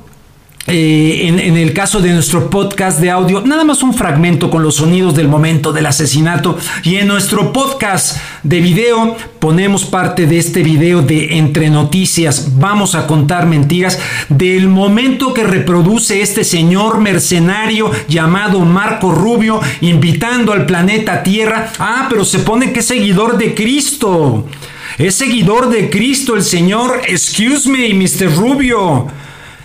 eh, 0.71 1.29
en, 1.29 1.57
el 1.57 1.73
caso 1.73 2.01
de 2.01 2.13
nuestro 2.13 2.51
podcast 2.51 3.01
de 3.01 3.11
audio, 3.11 3.41
nada 3.41 3.65
más 3.65 3.83
un 3.83 3.95
fragmento 3.95 4.51
con 4.51 4.63
los 4.63 4.77
sonidos 4.77 5.15
del 5.15 5.27
momento 5.27 5.73
del 5.73 5.87
asesinato. 5.87 6.59
Y 6.83 6.97
en 6.97 7.09
nuestro 7.09 7.55
podcast 7.55 8.19
de 8.43 8.61
video 8.61 9.17
ponemos 9.39 9.87
parte 9.87 10.27
de 10.27 10.37
este 10.37 10.63
video 10.63 11.01
de 11.01 11.39
Entre 11.39 11.71
Noticias. 11.71 12.59
Vamos 12.59 12.95
a 12.95 13.07
contar 13.07 13.47
mentiras 13.47 13.99
del 14.29 14.69
momento 14.69 15.33
que 15.33 15.45
reproduce 15.45 16.21
este 16.21 16.45
señor 16.45 17.01
mercenario 17.01 17.91
llamado 18.07 18.61
Marco 18.61 19.11
Rubio, 19.11 19.61
invitando 19.81 20.53
al 20.53 20.67
planeta 20.67 21.23
Tierra. 21.23 21.73
Ah, 21.79 22.09
pero 22.11 22.27
se 22.27 22.41
pone 22.41 22.73
que 22.73 22.81
es 22.81 22.87
seguidor 22.87 23.39
de 23.39 23.55
Cristo. 23.55 24.45
Es 24.99 25.15
seguidor 25.15 25.71
de 25.71 25.89
Cristo 25.89 26.37
el 26.37 26.43
señor. 26.43 27.01
Excuse 27.09 27.71
me, 27.71 27.95
Mr. 27.95 28.37
Rubio. 28.37 29.07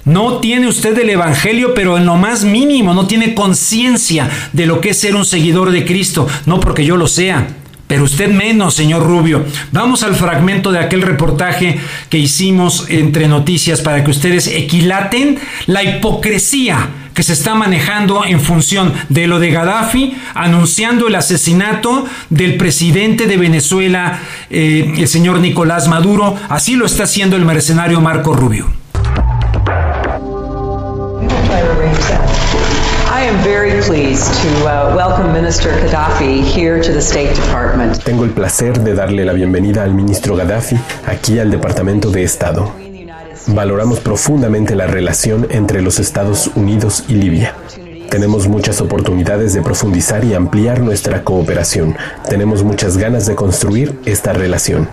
No 0.06 0.40
tiene 0.40 0.68
usted 0.68 0.98
el 1.00 1.10
Evangelio, 1.10 1.74
pero 1.74 1.98
en 1.98 2.06
lo 2.06 2.18
más 2.18 2.44
mínimo, 2.44 2.94
no 2.94 3.08
tiene 3.08 3.34
conciencia 3.34 4.30
de 4.52 4.66
lo 4.66 4.82
que 4.82 4.90
es 4.90 5.00
ser 5.00 5.16
un 5.16 5.26
seguidor 5.26 5.72
de 5.72 5.86
Cristo. 5.86 6.28
No 6.46 6.60
porque 6.60 6.84
yo 6.84 6.98
lo 6.98 7.08
sea, 7.08 7.48
pero 7.88 8.04
usted 8.04 8.30
menos, 8.30 8.74
señor 8.74 9.04
Rubio. 9.04 9.46
Vamos 9.72 10.04
al 10.04 10.16
fragmento 10.16 10.72
de 10.72 10.80
aquel 10.80 11.04
reportaje 11.04 11.80
que 12.10 12.18
hicimos 12.18 12.88
entre 12.90 13.28
noticias 13.28 13.82
para 13.82 14.04
que 14.04 14.12
ustedes 14.12 14.48
equilaten 14.48 15.40
la 15.68 15.84
hipocresía 15.84 16.90
que 17.14 17.24
se 17.24 17.34
está 17.34 17.54
manejando 17.56 18.26
en 18.26 18.42
función 18.42 18.92
de 19.10 19.28
lo 19.28 19.40
de 19.40 19.52
Gaddafi, 19.52 20.16
anunciando 20.34 21.08
el 21.08 21.16
asesinato 21.16 22.06
del 22.30 22.58
presidente 22.58 23.28
de 23.28 23.38
Venezuela, 23.38 24.20
eh, 24.50 24.96
el 24.98 25.08
señor 25.08 25.40
Nicolás 25.40 25.88
Maduro. 25.88 26.36
Así 26.50 26.76
lo 26.76 26.88
está 26.88 27.04
haciendo 27.04 27.36
el 27.36 27.46
mercenario 27.46 28.02
Marco 28.02 28.34
Rubio. 28.34 28.83
Tengo 38.04 38.26
el 38.26 38.32
placer 38.32 38.82
de 38.82 38.94
darle 38.96 39.24
la 39.24 39.32
bienvenida 39.32 39.84
al 39.84 39.94
ministro 39.94 40.36
Gaddafi 40.36 40.78
aquí 41.06 41.40
al 41.40 41.50
Departamento 41.50 42.12
de 42.12 42.24
Estado. 42.24 42.74
Valoramos 43.48 44.02
profundamente 44.02 44.76
la 44.76 44.88
relación 44.88 45.48
entre 45.52 45.82
los 45.82 46.00
Estados 46.00 46.52
Unidos 46.56 47.06
y 47.08 47.14
Libia. 47.14 47.56
Tenemos 48.10 48.50
muchas 48.50 48.82
oportunidades 48.82 49.54
de 49.54 49.62
profundizar 49.62 50.26
y 50.26 50.34
ampliar 50.34 50.82
nuestra 50.82 51.24
cooperación. 51.24 51.96
Tenemos 52.28 52.62
muchas 52.64 52.98
ganas 52.98 53.26
de 53.26 53.36
construir 53.36 54.02
esta 54.04 54.34
relación. 54.34 54.90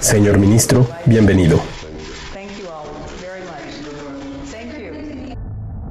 Señor 0.00 0.38
ministro, 0.38 0.88
bienvenido. 1.04 1.60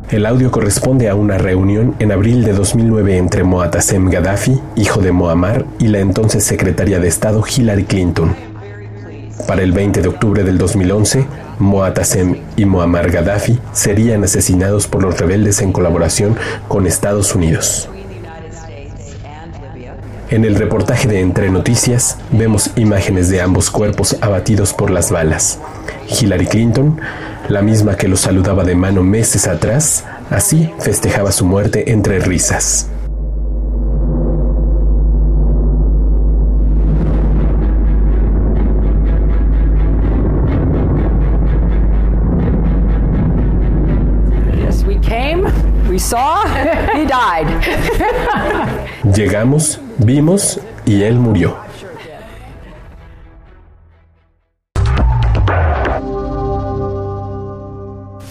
El 0.09 0.27
audio 0.27 0.51
corresponde 0.51 1.09
a 1.09 1.15
una 1.15 1.39
reunión 1.39 1.95
en 1.97 2.11
abril 2.11 2.43
de 2.43 2.53
2009 2.53 3.17
entre 3.17 3.43
Moatasem 3.43 4.07
Gaddafi, 4.07 4.61
hijo 4.75 5.01
de 5.01 5.11
Muammar, 5.11 5.65
y 5.79 5.87
la 5.87 5.97
entonces 5.97 6.43
secretaria 6.43 6.99
de 6.99 7.07
Estado 7.07 7.43
Hillary 7.43 7.85
Clinton. 7.85 8.35
Para 9.47 9.63
el 9.63 9.71
20 9.71 10.03
de 10.03 10.07
octubre 10.07 10.43
del 10.43 10.59
2011, 10.59 11.25
Moatasem 11.57 12.37
y 12.55 12.65
Muammar 12.65 13.09
Gaddafi 13.09 13.59
serían 13.73 14.23
asesinados 14.23 14.85
por 14.85 15.01
los 15.01 15.19
rebeldes 15.19 15.61
en 15.61 15.71
colaboración 15.71 16.37
con 16.67 16.85
Estados 16.85 17.33
Unidos. 17.33 17.89
En 20.29 20.45
el 20.45 20.55
reportaje 20.55 21.07
de 21.07 21.19
Entre 21.19 21.49
Noticias 21.49 22.17
vemos 22.31 22.71
imágenes 22.75 23.29
de 23.29 23.41
ambos 23.41 23.71
cuerpos 23.71 24.17
abatidos 24.21 24.71
por 24.73 24.91
las 24.91 25.09
balas. 25.09 25.59
Hillary 26.09 26.45
Clinton 26.45 26.99
la 27.49 27.61
misma 27.61 27.95
que 27.95 28.07
lo 28.07 28.17
saludaba 28.17 28.63
de 28.63 28.75
mano 28.75 29.03
meses 29.03 29.47
atrás, 29.47 30.05
así 30.29 30.71
festejaba 30.79 31.31
su 31.31 31.45
muerte 31.45 31.91
entre 31.91 32.19
risas. 32.19 32.89
Llegamos, 49.13 49.79
vimos 49.97 50.59
y 50.85 51.03
él 51.03 51.15
murió. 51.19 51.64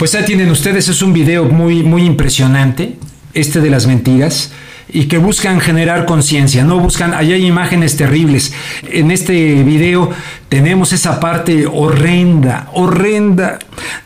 Pues 0.05 0.15
ahí 0.17 0.25
tienen 0.27 0.51
ustedes, 0.51 0.91
es 0.91 1.01
un 1.01 1.15
video 1.15 1.47
muy, 1.47 1.83
muy 1.83 2.05
impresionante, 2.05 2.99
este 3.33 3.63
de 3.63 3.71
las 3.71 3.87
mentiras 3.87 4.53
y 4.87 5.07
que 5.07 5.17
buscan 5.17 5.61
generar 5.61 6.05
conciencia, 6.05 6.63
no 6.63 6.79
buscan, 6.79 7.15
allá 7.15 7.37
hay 7.37 7.47
imágenes 7.47 7.97
terribles. 7.97 8.53
En 8.83 9.11
este 9.11 9.63
video 9.63 10.11
tenemos 10.51 10.93
esa 10.93 11.21
parte 11.21 11.67
horrenda, 11.67 12.69
horrenda. 12.75 13.59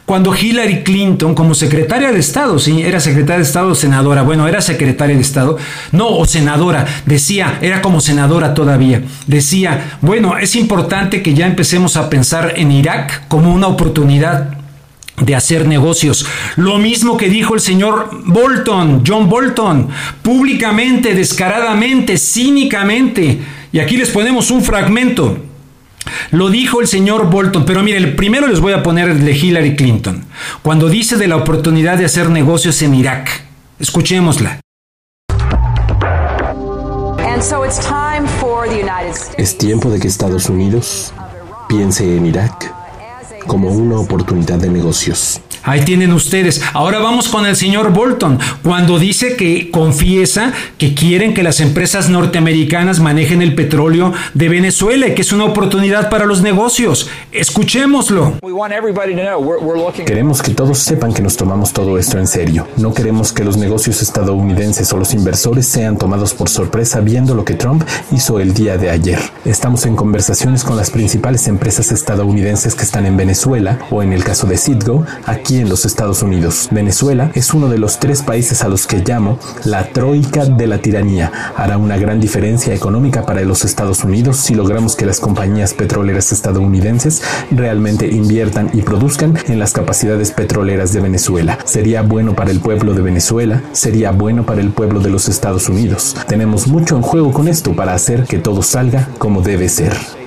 Cuando 0.06 0.32
Hillary 0.36 0.84
Clinton, 0.84 1.34
como 1.34 1.52
secretaria 1.52 2.12
de 2.12 2.20
Estado, 2.20 2.60
sí, 2.60 2.80
era 2.80 3.00
secretaria 3.00 3.38
de 3.38 3.42
Estado, 3.42 3.74
senadora, 3.74 4.22
bueno, 4.22 4.46
era 4.46 4.60
secretaria 4.60 5.16
de 5.16 5.22
Estado, 5.22 5.58
no, 5.90 6.10
o 6.10 6.24
senadora, 6.26 6.86
decía, 7.06 7.58
era 7.60 7.82
como 7.82 8.00
senadora 8.00 8.54
todavía, 8.54 9.02
decía, 9.26 9.98
bueno, 10.00 10.38
es 10.38 10.54
importante 10.54 11.22
que 11.22 11.34
ya 11.34 11.48
empecemos 11.48 11.96
a 11.96 12.08
pensar 12.08 12.52
en 12.54 12.70
Irak 12.70 13.26
como 13.26 13.52
una 13.52 13.66
oportunidad 13.66 14.57
de 15.20 15.34
hacer 15.34 15.66
negocios. 15.66 16.26
Lo 16.56 16.78
mismo 16.78 17.16
que 17.16 17.28
dijo 17.28 17.54
el 17.54 17.60
señor 17.60 18.10
Bolton, 18.24 19.02
John 19.06 19.28
Bolton, 19.28 19.88
públicamente, 20.22 21.14
descaradamente, 21.14 22.16
cínicamente. 22.18 23.40
Y 23.72 23.78
aquí 23.80 23.96
les 23.96 24.10
ponemos 24.10 24.50
un 24.50 24.62
fragmento. 24.62 25.38
Lo 26.30 26.48
dijo 26.48 26.80
el 26.80 26.86
señor 26.86 27.30
Bolton, 27.30 27.64
pero 27.64 27.82
mire, 27.82 28.00
primero 28.08 28.46
les 28.46 28.60
voy 28.60 28.72
a 28.72 28.82
poner 28.82 29.08
el 29.08 29.24
de 29.24 29.32
Hillary 29.32 29.76
Clinton, 29.76 30.24
cuando 30.62 30.88
dice 30.88 31.16
de 31.16 31.28
la 31.28 31.36
oportunidad 31.36 31.98
de 31.98 32.06
hacer 32.06 32.30
negocios 32.30 32.80
en 32.82 32.94
Irak. 32.94 33.44
Escuchémosla. 33.78 34.60
Es 39.36 39.58
tiempo 39.58 39.90
de 39.90 40.00
que 40.00 40.08
Estados 40.08 40.48
Unidos 40.48 41.12
piense 41.68 42.16
en 42.16 42.26
Irak 42.26 42.77
como 43.48 43.70
una 43.70 43.98
oportunidad 43.98 44.58
de 44.58 44.70
negocios. 44.70 45.40
Ahí 45.64 45.80
tienen 45.84 46.12
ustedes. 46.12 46.62
Ahora 46.72 47.00
vamos 47.00 47.28
con 47.28 47.44
el 47.44 47.56
señor 47.56 47.92
Bolton, 47.92 48.38
cuando 48.62 48.98
dice 48.98 49.34
que 49.36 49.72
confiesa 49.72 50.52
que 50.78 50.94
quieren 50.94 51.34
que 51.34 51.42
las 51.42 51.58
empresas 51.60 52.08
norteamericanas 52.08 53.00
manejen 53.00 53.42
el 53.42 53.56
petróleo 53.56 54.12
de 54.34 54.48
Venezuela 54.48 55.08
y 55.08 55.14
que 55.14 55.22
es 55.22 55.32
una 55.32 55.44
oportunidad 55.44 56.10
para 56.10 56.26
los 56.26 56.42
negocios. 56.42 57.08
Escuchémoslo. 57.32 58.34
Queremos 60.06 60.42
que 60.42 60.52
todos 60.52 60.78
sepan 60.78 61.12
que 61.12 61.22
nos 61.22 61.36
tomamos 61.36 61.72
todo 61.72 61.98
esto 61.98 62.18
en 62.18 62.28
serio. 62.28 62.68
No 62.76 62.94
queremos 62.94 63.32
que 63.32 63.42
los 63.42 63.56
negocios 63.56 64.00
estadounidenses 64.00 64.92
o 64.92 64.96
los 64.96 65.12
inversores 65.12 65.66
sean 65.66 65.96
tomados 65.96 66.34
por 66.34 66.48
sorpresa 66.48 67.00
viendo 67.00 67.34
lo 67.34 67.44
que 67.44 67.54
Trump 67.54 67.82
hizo 68.12 68.38
el 68.38 68.54
día 68.54 68.76
de 68.78 68.90
ayer. 68.90 69.18
Estamos 69.44 69.86
en 69.86 69.96
conversaciones 69.96 70.62
con 70.62 70.76
las 70.76 70.90
principales 70.90 71.48
empresas 71.48 71.90
estadounidenses 71.90 72.74
que 72.74 72.84
están 72.84 73.06
en 73.06 73.16
Venezuela 73.16 73.37
o 73.90 74.02
en 74.02 74.12
el 74.12 74.24
caso 74.24 74.46
de 74.46 74.56
Citgo, 74.56 75.04
aquí 75.24 75.58
en 75.58 75.68
los 75.68 75.84
Estados 75.84 76.22
Unidos. 76.22 76.68
Venezuela 76.72 77.30
es 77.34 77.54
uno 77.54 77.68
de 77.68 77.78
los 77.78 78.00
tres 78.00 78.22
países 78.22 78.62
a 78.62 78.68
los 78.68 78.86
que 78.86 78.98
llamo 78.98 79.38
la 79.64 79.84
troika 79.84 80.44
de 80.44 80.66
la 80.66 80.78
tiranía. 80.78 81.30
Hará 81.56 81.78
una 81.78 81.96
gran 81.96 82.20
diferencia 82.20 82.74
económica 82.74 83.24
para 83.24 83.42
los 83.42 83.64
Estados 83.64 84.02
Unidos 84.02 84.38
si 84.38 84.54
logramos 84.54 84.96
que 84.96 85.06
las 85.06 85.20
compañías 85.20 85.72
petroleras 85.72 86.32
estadounidenses 86.32 87.22
realmente 87.50 88.08
inviertan 88.08 88.70
y 88.72 88.82
produzcan 88.82 89.38
en 89.46 89.58
las 89.58 89.72
capacidades 89.72 90.32
petroleras 90.32 90.92
de 90.92 91.00
Venezuela. 91.00 91.58
Sería 91.64 92.02
bueno 92.02 92.34
para 92.34 92.50
el 92.50 92.60
pueblo 92.60 92.94
de 92.94 93.02
Venezuela, 93.02 93.62
sería 93.72 94.10
bueno 94.10 94.44
para 94.46 94.60
el 94.60 94.70
pueblo 94.70 95.00
de 95.00 95.10
los 95.10 95.28
Estados 95.28 95.68
Unidos. 95.68 96.16
Tenemos 96.26 96.66
mucho 96.66 96.96
en 96.96 97.02
juego 97.02 97.32
con 97.32 97.46
esto 97.46 97.72
para 97.74 97.94
hacer 97.94 98.24
que 98.24 98.38
todo 98.38 98.62
salga 98.62 99.08
como 99.18 99.42
debe 99.42 99.68
ser. 99.68 100.17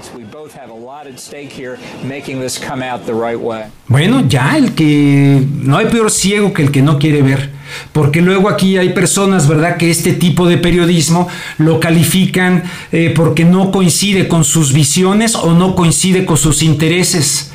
Bueno, 3.88 4.24
ya 4.28 4.58
el 4.58 4.74
que 4.74 5.44
no 5.62 5.78
hay 5.78 5.88
peor 5.88 6.10
ciego 6.10 6.54
que 6.54 6.62
el 6.62 6.72
que 6.72 6.82
no 6.82 7.00
quiere 7.00 7.22
ver, 7.22 7.50
porque 7.92 8.22
luego 8.22 8.50
aquí 8.50 8.78
hay 8.78 8.90
personas, 8.90 9.48
¿verdad?, 9.48 9.78
que 9.78 9.90
este 9.90 10.14
tipo 10.14 10.48
de 10.48 10.58
periodismo 10.58 11.28
lo 11.58 11.80
califican 11.80 12.64
eh, 12.92 13.12
porque 13.16 13.44
no 13.44 13.72
coincide 13.72 14.28
con 14.28 14.44
sus 14.44 14.74
visiones 14.74 15.36
o 15.36 15.54
no 15.54 15.76
coincide 15.76 16.26
con 16.26 16.38
sus 16.38 16.64
intereses, 16.64 17.52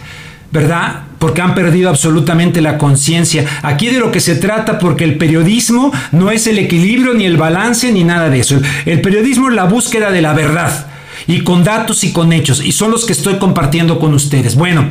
¿verdad? 0.53 1.05
Porque 1.19 1.41
han 1.41 1.55
perdido 1.55 1.89
absolutamente 1.89 2.61
la 2.61 2.77
conciencia. 2.77 3.47
Aquí 3.63 3.87
de 3.87 4.01
lo 4.01 4.13
que 4.13 4.21
se 4.21 4.37
trata, 4.37 4.79
porque 4.79 5.05
el 5.05 5.17
periodismo 5.17 5.93
no 6.13 6.31
es 6.31 6.47
el 6.47 6.59
equilibrio 6.59 7.15
ni 7.15 7.25
el 7.25 7.37
balance 7.39 7.91
ni 7.91 8.05
nada 8.05 8.29
de 8.29 8.41
eso. 8.41 8.61
El 8.85 9.01
periodismo 9.01 9.49
es 9.49 9.55
la 9.55 9.65
búsqueda 9.65 10.11
de 10.11 10.21
la 10.21 10.35
verdad 10.35 10.89
y 11.27 11.41
con 11.43 11.65
datos 11.65 12.05
y 12.05 12.13
con 12.13 12.33
hechos, 12.33 12.65
y 12.65 12.73
son 12.73 12.91
los 12.91 13.05
que 13.05 13.13
estoy 13.13 13.37
compartiendo 13.37 13.99
con 13.99 14.15
ustedes. 14.15 14.55
Bueno, 14.55 14.89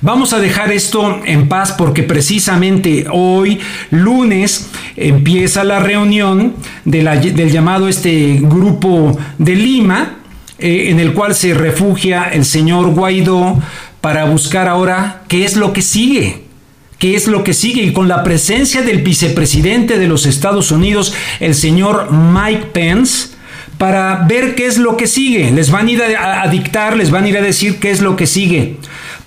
vamos 0.00 0.32
a 0.32 0.38
dejar 0.38 0.70
esto 0.72 1.20
en 1.24 1.48
paz 1.48 1.72
porque 1.72 2.02
precisamente 2.02 3.06
hoy, 3.10 3.58
lunes, 3.90 4.70
empieza 4.96 5.64
la 5.64 5.78
reunión 5.80 6.54
del 6.84 7.50
llamado 7.50 7.88
este 7.88 8.38
grupo 8.42 9.18
de 9.38 9.54
Lima, 9.54 10.16
eh, 10.58 10.90
en 10.90 11.00
el 11.00 11.12
cual 11.12 11.34
se 11.34 11.54
refugia 11.54 12.24
el 12.24 12.44
señor 12.44 12.88
Guaidó 12.90 13.60
para 14.00 14.24
buscar 14.24 14.68
ahora 14.68 15.22
qué 15.28 15.44
es 15.44 15.56
lo 15.56 15.72
que 15.72 15.82
sigue. 15.82 16.48
¿Qué 16.98 17.14
es 17.14 17.28
lo 17.28 17.44
que 17.44 17.54
sigue? 17.54 17.82
Y 17.82 17.92
con 17.92 18.08
la 18.08 18.24
presencia 18.24 18.82
del 18.82 19.02
vicepresidente 19.02 20.00
de 20.00 20.08
los 20.08 20.26
Estados 20.26 20.72
Unidos, 20.72 21.14
el 21.38 21.54
señor 21.54 22.10
Mike 22.10 22.70
Pence, 22.72 23.28
para 23.78 24.24
ver 24.28 24.54
qué 24.56 24.66
es 24.66 24.76
lo 24.76 24.96
que 24.96 25.06
sigue. 25.06 25.50
Les 25.52 25.70
van 25.70 25.86
a 25.86 25.90
ir 25.90 26.02
a, 26.02 26.46
dictar, 26.48 26.96
les 26.96 27.10
van 27.10 27.24
a 27.24 27.28
ir 27.28 27.38
a 27.38 27.42
decir 27.42 27.78
qué 27.78 27.90
es 27.90 28.02
lo 28.02 28.16
que 28.16 28.26
sigue. 28.26 28.76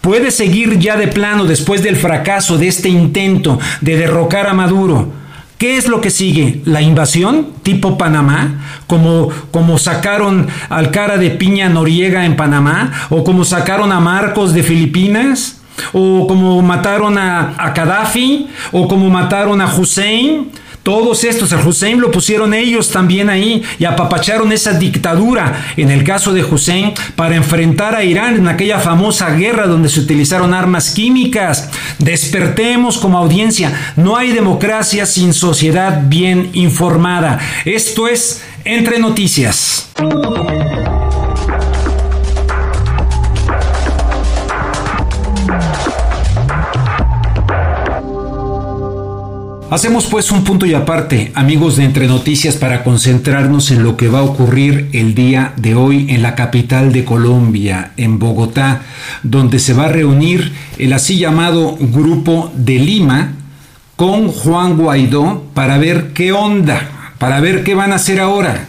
Puede 0.01 0.31
seguir 0.31 0.77
ya 0.77 0.97
de 0.97 1.07
plano 1.07 1.45
después 1.45 1.81
del 1.81 1.95
fracaso 1.95 2.57
de 2.57 2.67
este 2.67 2.89
intento 2.89 3.59
de 3.79 3.97
derrocar 3.97 4.47
a 4.47 4.53
Maduro. 4.53 5.13
¿Qué 5.57 5.77
es 5.77 5.87
lo 5.87 6.01
que 6.01 6.09
sigue? 6.09 6.61
¿La 6.65 6.81
invasión 6.81 7.49
tipo 7.61 7.97
Panamá? 7.97 8.81
Como, 8.87 9.29
como 9.51 9.77
sacaron 9.77 10.47
al 10.69 10.89
cara 10.89 11.17
de 11.17 11.29
piña 11.29 11.69
Noriega 11.69 12.25
en 12.25 12.35
Panamá? 12.35 12.91
¿O 13.09 13.23
como 13.23 13.45
sacaron 13.45 13.91
a 13.91 13.99
Marcos 13.99 14.53
de 14.53 14.63
Filipinas? 14.63 15.61
¿O 15.93 16.25
como 16.27 16.61
mataron 16.63 17.17
a, 17.17 17.53
a 17.57 17.69
Gaddafi? 17.69 18.47
¿O 18.71 18.87
como 18.87 19.09
mataron 19.11 19.61
a 19.61 19.71
Hussein? 19.71 20.49
Todos 20.83 21.23
estos, 21.23 21.53
a 21.53 21.57
Hussein 21.57 21.99
lo 21.99 22.09
pusieron 22.09 22.53
ellos 22.53 22.89
también 22.89 23.29
ahí 23.29 23.61
y 23.77 23.85
apapacharon 23.85 24.51
esa 24.51 24.73
dictadura, 24.73 25.73
en 25.77 25.91
el 25.91 26.03
caso 26.03 26.33
de 26.33 26.43
Hussein, 26.43 26.93
para 27.15 27.35
enfrentar 27.35 27.95
a 27.95 28.03
Irán 28.03 28.35
en 28.35 28.47
aquella 28.47 28.79
famosa 28.79 29.29
guerra 29.31 29.67
donde 29.67 29.89
se 29.89 29.99
utilizaron 29.99 30.53
armas 30.53 30.91
químicas. 30.91 31.69
Despertemos 31.99 32.97
como 32.97 33.19
audiencia, 33.19 33.93
no 33.95 34.17
hay 34.17 34.31
democracia 34.31 35.05
sin 35.05 35.33
sociedad 35.33 36.01
bien 36.05 36.49
informada. 36.53 37.39
Esto 37.65 38.07
es 38.07 38.43
Entre 38.63 38.97
Noticias. 38.97 39.89
Hacemos 49.71 50.07
pues 50.07 50.31
un 50.31 50.43
punto 50.43 50.65
y 50.65 50.73
aparte, 50.73 51.31
amigos 51.33 51.77
de 51.77 51.85
Entre 51.85 52.05
Noticias, 52.05 52.57
para 52.57 52.83
concentrarnos 52.83 53.71
en 53.71 53.83
lo 53.83 53.95
que 53.95 54.09
va 54.09 54.19
a 54.19 54.23
ocurrir 54.23 54.89
el 54.91 55.15
día 55.15 55.53
de 55.55 55.75
hoy 55.75 56.07
en 56.09 56.21
la 56.21 56.35
capital 56.35 56.91
de 56.91 57.05
Colombia, 57.05 57.93
en 57.95 58.19
Bogotá, 58.19 58.81
donde 59.23 59.59
se 59.59 59.71
va 59.71 59.85
a 59.85 59.87
reunir 59.87 60.51
el 60.77 60.91
así 60.91 61.19
llamado 61.19 61.77
Grupo 61.79 62.51
de 62.53 62.79
Lima 62.79 63.31
con 63.95 64.27
Juan 64.27 64.75
Guaidó 64.75 65.45
para 65.53 65.77
ver 65.77 66.11
qué 66.11 66.33
onda, 66.33 67.13
para 67.17 67.39
ver 67.39 67.63
qué 67.63 67.73
van 67.73 67.93
a 67.93 67.95
hacer 67.95 68.19
ahora. 68.19 68.67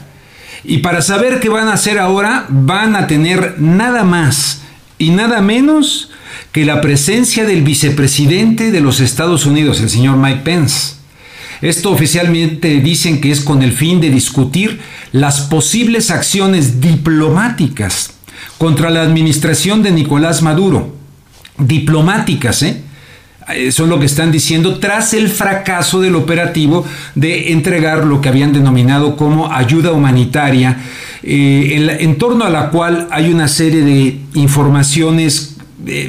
Y 0.62 0.78
para 0.78 1.02
saber 1.02 1.40
qué 1.40 1.48
van 1.48 1.66
a 1.66 1.72
hacer 1.72 1.98
ahora, 1.98 2.46
van 2.48 2.94
a 2.94 3.08
tener 3.08 3.56
nada 3.58 4.04
más 4.04 4.62
y 4.98 5.10
nada 5.10 5.40
menos 5.40 6.12
que 6.52 6.66
la 6.66 6.82
presencia 6.82 7.44
del 7.46 7.62
vicepresidente 7.62 8.70
de 8.70 8.80
los 8.80 9.00
Estados 9.00 9.46
Unidos, 9.46 9.80
el 9.80 9.88
señor 9.88 10.18
Mike 10.18 10.42
Pence. 10.44 10.94
Esto 11.62 11.90
oficialmente 11.90 12.80
dicen 12.80 13.20
que 13.20 13.30
es 13.30 13.40
con 13.40 13.62
el 13.62 13.72
fin 13.72 14.00
de 14.00 14.10
discutir 14.10 14.80
las 15.12 15.40
posibles 15.42 16.10
acciones 16.10 16.80
diplomáticas 16.80 18.14
contra 18.58 18.90
la 18.90 19.02
administración 19.02 19.82
de 19.82 19.92
Nicolás 19.92 20.42
Maduro. 20.42 20.94
Diplomáticas, 21.56 22.62
¿eh? 22.62 22.82
Eso 23.54 23.84
es 23.84 23.88
lo 23.88 23.98
que 23.98 24.06
están 24.06 24.30
diciendo 24.30 24.78
tras 24.78 25.14
el 25.14 25.28
fracaso 25.28 26.00
del 26.00 26.14
operativo 26.14 26.86
de 27.14 27.52
entregar 27.52 28.04
lo 28.04 28.20
que 28.20 28.28
habían 28.28 28.52
denominado 28.52 29.16
como 29.16 29.52
ayuda 29.52 29.92
humanitaria, 29.92 30.78
eh, 31.24 31.98
en 32.00 32.18
torno 32.18 32.44
a 32.44 32.50
la 32.50 32.70
cual 32.70 33.08
hay 33.10 33.32
una 33.32 33.48
serie 33.48 33.82
de 33.82 34.20
informaciones 34.34 35.51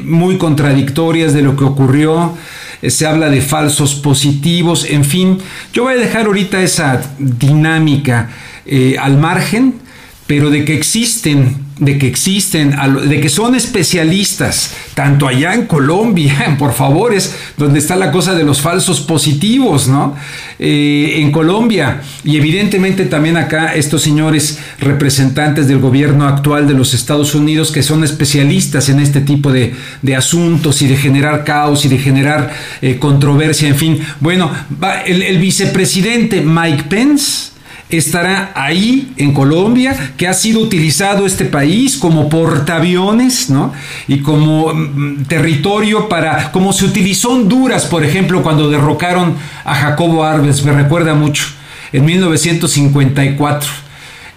muy 0.04 0.38
contradictorias 0.38 1.34
de 1.34 1.42
lo 1.42 1.56
que 1.56 1.64
ocurrió, 1.64 2.36
eh, 2.82 2.90
se 2.90 3.06
habla 3.06 3.30
de 3.30 3.42
falsos 3.42 3.96
positivos, 3.96 4.86
en 4.90 5.06
fin, 5.06 5.38
yo 5.74 5.84
voy 5.84 5.94
a 5.94 5.98
dejar 5.98 6.26
ahorita 6.26 6.62
esa 6.62 7.02
dinámica 7.18 8.30
eh, 8.66 8.98
al 9.00 9.18
margen, 9.18 9.76
pero 10.28 10.50
de 10.50 10.66
que 10.66 10.76
existen 10.76 11.56
de 11.86 11.98
que 11.98 12.08
existen, 12.08 12.76
de 13.08 13.22
que 13.22 13.30
son 13.30 13.56
especialistas, 13.56 14.74
tanto 14.94 15.28
allá 15.28 15.54
en 15.54 15.66
Colombia, 15.66 16.56
por 16.60 16.74
favor, 16.74 17.14
es 17.14 17.36
donde 17.58 17.80
está 17.80 17.96
la 17.96 18.12
cosa 18.12 18.34
de 18.34 18.44
los 18.44 18.62
falsos 18.62 19.02
positivos, 19.02 19.88
¿no? 19.88 20.16
Eh, 20.60 21.16
en 21.18 21.32
Colombia 21.32 22.02
y 22.24 22.38
evidentemente 22.38 23.06
también 23.06 23.38
acá 23.38 23.74
estos 23.74 24.02
señores 24.02 24.60
representantes 24.80 25.68
del 25.68 25.80
gobierno 25.80 26.28
actual 26.28 26.68
de 26.68 26.74
los 26.74 26.94
Estados 26.94 27.36
Unidos 27.36 27.72
que 27.72 27.84
son 27.84 28.04
especialistas 28.04 28.88
en 28.90 29.00
este 29.00 29.22
tipo 29.22 29.52
de, 29.52 29.74
asuntos 30.16 30.82
y 30.82 30.88
de 30.88 30.96
generar 30.96 31.44
caos 31.44 31.86
y 31.86 31.90
de 31.90 31.98
generar 31.98 32.54
eh, 32.82 32.98
controversia, 33.00 33.68
en 33.68 33.76
fin. 33.76 34.00
Bueno, 34.20 34.52
el, 35.06 35.24
el 35.24 35.38
vicepresidente 35.40 36.42
Mike 36.42 36.84
Pence 36.84 37.53
estará 37.98 38.52
ahí 38.56 39.14
en 39.18 39.34
Colombia, 39.34 40.14
que 40.18 40.28
ha 40.28 40.34
sido 40.34 40.62
utilizado 40.62 41.26
este 41.26 41.46
país 41.46 41.98
como 41.98 42.30
portaaviones, 42.30 43.50
¿no? 43.50 43.74
Y 44.08 44.20
como 44.20 44.74
mm, 44.74 45.26
territorio 45.26 46.10
para, 46.10 46.52
como 46.52 46.74
se 46.74 46.86
utilizó 46.86 47.32
Honduras, 47.32 47.86
por 47.86 48.04
ejemplo, 48.04 48.42
cuando 48.42 48.70
derrocaron 48.70 49.36
a 49.64 49.76
Jacobo 49.76 50.24
Arbenz, 50.24 50.64
me 50.64 50.72
recuerda 50.72 51.14
mucho, 51.14 51.46
en 51.92 52.06
1954 52.06 53.83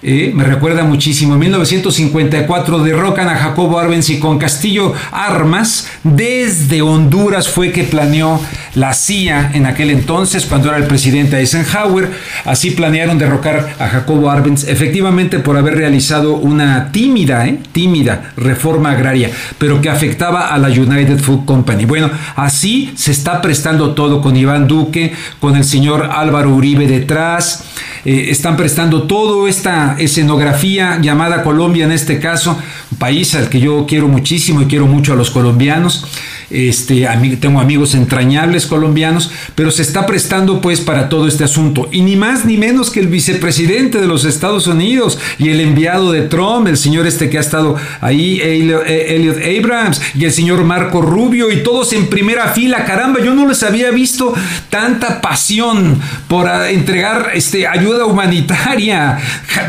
eh, 0.02 0.30
me 0.34 0.44
recuerda 0.44 0.84
muchísimo. 0.84 1.34
En 1.34 1.40
1954 1.40 2.78
derrocan 2.80 3.28
a 3.28 3.36
Jacobo 3.36 3.78
Arbenz 3.78 4.10
y 4.10 4.18
con 4.18 4.38
Castillo 4.38 4.92
Armas 5.10 5.88
desde 6.04 6.82
Honduras 6.82 7.48
fue 7.48 7.72
que 7.72 7.84
planeó 7.84 8.40
la 8.74 8.92
CIA 8.92 9.52
en 9.54 9.66
aquel 9.66 9.90
entonces, 9.90 10.44
cuando 10.44 10.68
era 10.68 10.76
el 10.76 10.84
presidente 10.84 11.38
Eisenhower. 11.38 12.10
Así 12.44 12.72
planearon 12.72 13.18
derrocar 13.18 13.74
a 13.78 13.88
Jacobo 13.88 14.30
Arbenz, 14.30 14.68
efectivamente 14.68 15.38
por 15.38 15.56
haber 15.56 15.76
realizado 15.76 16.34
una 16.34 16.92
tímida, 16.92 17.46
eh, 17.46 17.58
tímida 17.72 18.32
reforma 18.36 18.90
agraria, 18.90 19.30
pero 19.58 19.80
que 19.80 19.88
afectaba 19.88 20.48
a 20.48 20.58
la 20.58 20.68
United 20.68 21.18
Food 21.18 21.44
Company. 21.46 21.86
Bueno, 21.86 22.10
así 22.36 22.92
se 22.96 23.12
está 23.12 23.40
prestando 23.40 23.94
todo 23.94 24.20
con 24.20 24.36
Iván 24.36 24.68
Duque, 24.68 25.14
con 25.40 25.56
el 25.56 25.64
señor 25.64 26.10
Álvaro 26.12 26.54
Uribe 26.54 26.86
detrás. 26.86 27.64
Eh, 28.04 28.30
están 28.30 28.56
prestando 28.56 29.02
toda 29.02 29.48
esta 29.48 29.95
escenografía 29.98 30.98
llamada 31.00 31.42
Colombia 31.42 31.84
en 31.84 31.92
este 31.92 32.18
caso, 32.20 32.58
un 32.90 32.98
país 32.98 33.34
al 33.34 33.48
que 33.48 33.60
yo 33.60 33.86
quiero 33.88 34.08
muchísimo 34.08 34.62
y 34.62 34.66
quiero 34.66 34.86
mucho 34.86 35.12
a 35.12 35.16
los 35.16 35.30
colombianos 35.30 36.06
este, 36.50 37.08
tengo 37.40 37.60
amigos 37.60 37.94
entrañables 37.94 38.66
colombianos, 38.66 39.30
pero 39.54 39.70
se 39.70 39.82
está 39.82 40.06
prestando 40.06 40.60
pues 40.60 40.80
para 40.80 41.08
todo 41.08 41.26
este 41.26 41.44
asunto. 41.44 41.88
Y 41.92 42.02
ni 42.02 42.16
más 42.16 42.44
ni 42.44 42.56
menos 42.56 42.90
que 42.90 43.00
el 43.00 43.08
vicepresidente 43.08 44.00
de 44.00 44.06
los 44.06 44.24
Estados 44.24 44.66
Unidos 44.66 45.18
y 45.38 45.48
el 45.48 45.60
enviado 45.60 46.12
de 46.12 46.22
Trump, 46.22 46.68
el 46.68 46.76
señor 46.76 47.06
este 47.06 47.30
que 47.30 47.38
ha 47.38 47.40
estado 47.40 47.76
ahí, 48.00 48.40
Elliot 48.40 49.38
Abrams, 49.38 50.00
y 50.14 50.24
el 50.24 50.32
señor 50.32 50.64
Marco 50.64 51.02
Rubio, 51.02 51.50
y 51.50 51.62
todos 51.62 51.92
en 51.92 52.06
primera 52.06 52.48
fila. 52.48 52.84
Caramba, 52.84 53.20
yo 53.20 53.34
no 53.34 53.48
les 53.48 53.62
había 53.62 53.90
visto 53.90 54.32
tanta 54.70 55.20
pasión 55.20 56.00
por 56.28 56.48
ah, 56.48 56.70
entregar 56.70 57.30
este, 57.34 57.66
ayuda 57.66 58.06
humanitaria. 58.06 59.18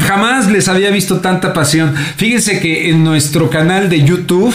Jamás 0.07 0.49
les 0.49 0.67
había 0.67 0.91
visto 0.91 1.19
tanta 1.19 1.53
pasión. 1.53 1.95
Fíjense 2.17 2.59
que 2.59 2.89
en 2.89 3.03
nuestro 3.03 3.49
canal 3.49 3.89
de 3.89 4.03
YouTube 4.03 4.53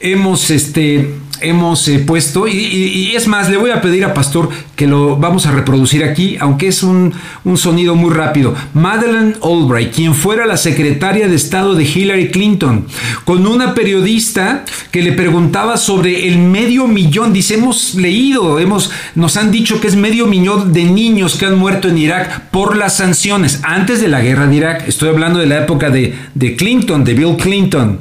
hemos 0.00 0.50
este 0.50 1.14
hemos 1.44 1.86
eh, 1.88 1.98
puesto, 1.98 2.46
y, 2.48 3.12
es 3.14 3.28
más, 3.28 3.50
le 3.50 3.56
voy 3.56 3.70
a 3.70 3.80
pedir 3.80 4.04
a 4.04 4.14
Pastor 4.14 4.48
que 4.76 4.86
lo 4.86 5.16
vamos 5.16 5.46
a 5.46 5.52
reproducir 5.52 6.02
aquí, 6.04 6.36
aunque 6.40 6.68
es 6.68 6.82
un, 6.82 7.12
un, 7.44 7.56
sonido 7.56 7.94
muy 7.94 8.12
rápido. 8.12 8.54
Madeleine 8.74 9.34
Albright, 9.42 9.94
quien 9.94 10.14
fuera 10.14 10.46
la 10.46 10.56
secretaria 10.56 11.28
de 11.28 11.36
Estado 11.36 11.74
de 11.74 11.84
Hillary 11.84 12.30
Clinton, 12.30 12.86
con 13.24 13.46
una 13.46 13.74
periodista 13.74 14.64
que 14.90 15.02
le 15.02 15.12
preguntaba 15.12 15.76
sobre 15.76 16.28
el 16.28 16.38
medio 16.38 16.86
millón, 16.86 17.32
dice, 17.32 17.54
hemos 17.54 17.94
leído, 17.94 18.58
hemos, 18.58 18.90
nos 19.14 19.36
han 19.36 19.50
dicho 19.50 19.80
que 19.80 19.88
es 19.88 19.96
medio 19.96 20.26
millón 20.26 20.72
de 20.72 20.84
niños 20.84 21.36
que 21.36 21.46
han 21.46 21.58
muerto 21.58 21.88
en 21.88 21.98
Irak 21.98 22.50
por 22.50 22.76
las 22.76 22.96
sanciones, 22.96 23.60
antes 23.62 24.00
de 24.00 24.08
la 24.08 24.20
guerra 24.20 24.46
de 24.46 24.56
Irak, 24.56 24.88
estoy 24.88 25.08
hablando 25.10 25.38
de 25.38 25.46
la 25.46 25.58
época 25.58 25.90
de, 25.90 26.14
de 26.34 26.56
Clinton, 26.56 27.04
de 27.04 27.14
Bill 27.14 27.36
Clinton. 27.36 28.00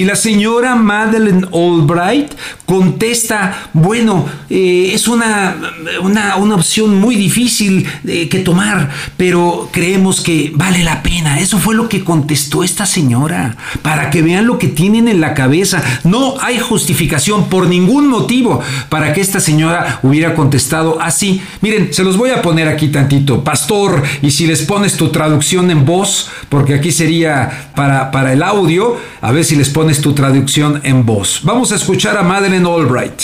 Y 0.00 0.06
la 0.06 0.16
señora 0.16 0.76
Madeleine 0.76 1.46
Albright 1.52 2.32
contesta, 2.64 3.68
bueno, 3.74 4.24
eh, 4.48 4.92
es 4.94 5.06
una, 5.08 5.54
una, 6.00 6.36
opción 6.54 6.98
muy 6.98 7.16
difícil 7.16 7.86
eh, 8.06 8.26
que 8.30 8.38
tomar, 8.38 8.88
pero 9.18 9.68
creemos 9.70 10.22
que 10.22 10.52
vale 10.54 10.84
la 10.84 11.02
pena. 11.02 11.38
Eso 11.38 11.58
fue 11.58 11.74
lo 11.74 11.86
que 11.86 12.02
contestó 12.02 12.64
esta 12.64 12.86
señora, 12.86 13.58
para 13.82 14.08
que 14.08 14.22
vean 14.22 14.46
lo 14.46 14.56
que 14.56 14.68
tienen 14.68 15.06
en 15.06 15.20
la 15.20 15.34
cabeza. 15.34 15.82
No 16.04 16.36
hay 16.40 16.58
justificación 16.58 17.50
por 17.50 17.66
ningún 17.66 18.06
motivo 18.06 18.62
para 18.88 19.12
que 19.12 19.20
esta 19.20 19.38
señora 19.38 20.00
hubiera 20.02 20.34
contestado 20.34 20.98
así. 20.98 21.42
Miren, 21.60 21.92
se 21.92 22.04
los 22.04 22.16
voy 22.16 22.30
a 22.30 22.40
poner 22.40 22.68
aquí 22.68 22.88
tantito, 22.88 23.44
pastor, 23.44 24.02
y 24.22 24.30
si 24.30 24.46
les 24.46 24.62
pones 24.62 24.96
tu 24.96 25.08
traducción 25.08 25.70
en 25.70 25.84
voz, 25.84 26.30
porque 26.48 26.72
aquí 26.72 26.90
sería 26.90 27.68
para, 27.74 28.10
para 28.10 28.32
el 28.32 28.42
audio, 28.42 28.96
a 29.20 29.32
ver 29.32 29.44
si 29.44 29.56
les 29.56 29.68
pones 29.68 29.89
tu 29.98 30.14
traducción 30.14 30.80
en 30.84 31.04
voz. 31.04 31.40
Vamos 31.42 31.72
a 31.72 31.74
escuchar 31.74 32.16
a 32.16 32.22
Madeleine 32.22 32.68
Albright. 32.68 33.22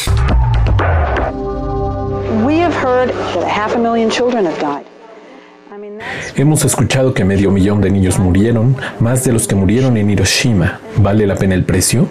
Hemos 6.34 6.64
escuchado 6.64 7.14
que 7.14 7.24
medio 7.24 7.50
millón 7.52 7.80
de 7.80 7.90
niños 7.90 8.18
murieron, 8.18 8.76
más 8.98 9.22
de 9.24 9.32
los 9.32 9.46
que 9.46 9.54
murieron 9.54 9.96
en 9.96 10.10
Hiroshima. 10.10 10.80
¿Vale 10.96 11.26
la 11.26 11.36
pena 11.36 11.54
el 11.54 11.64
precio? 11.64 12.08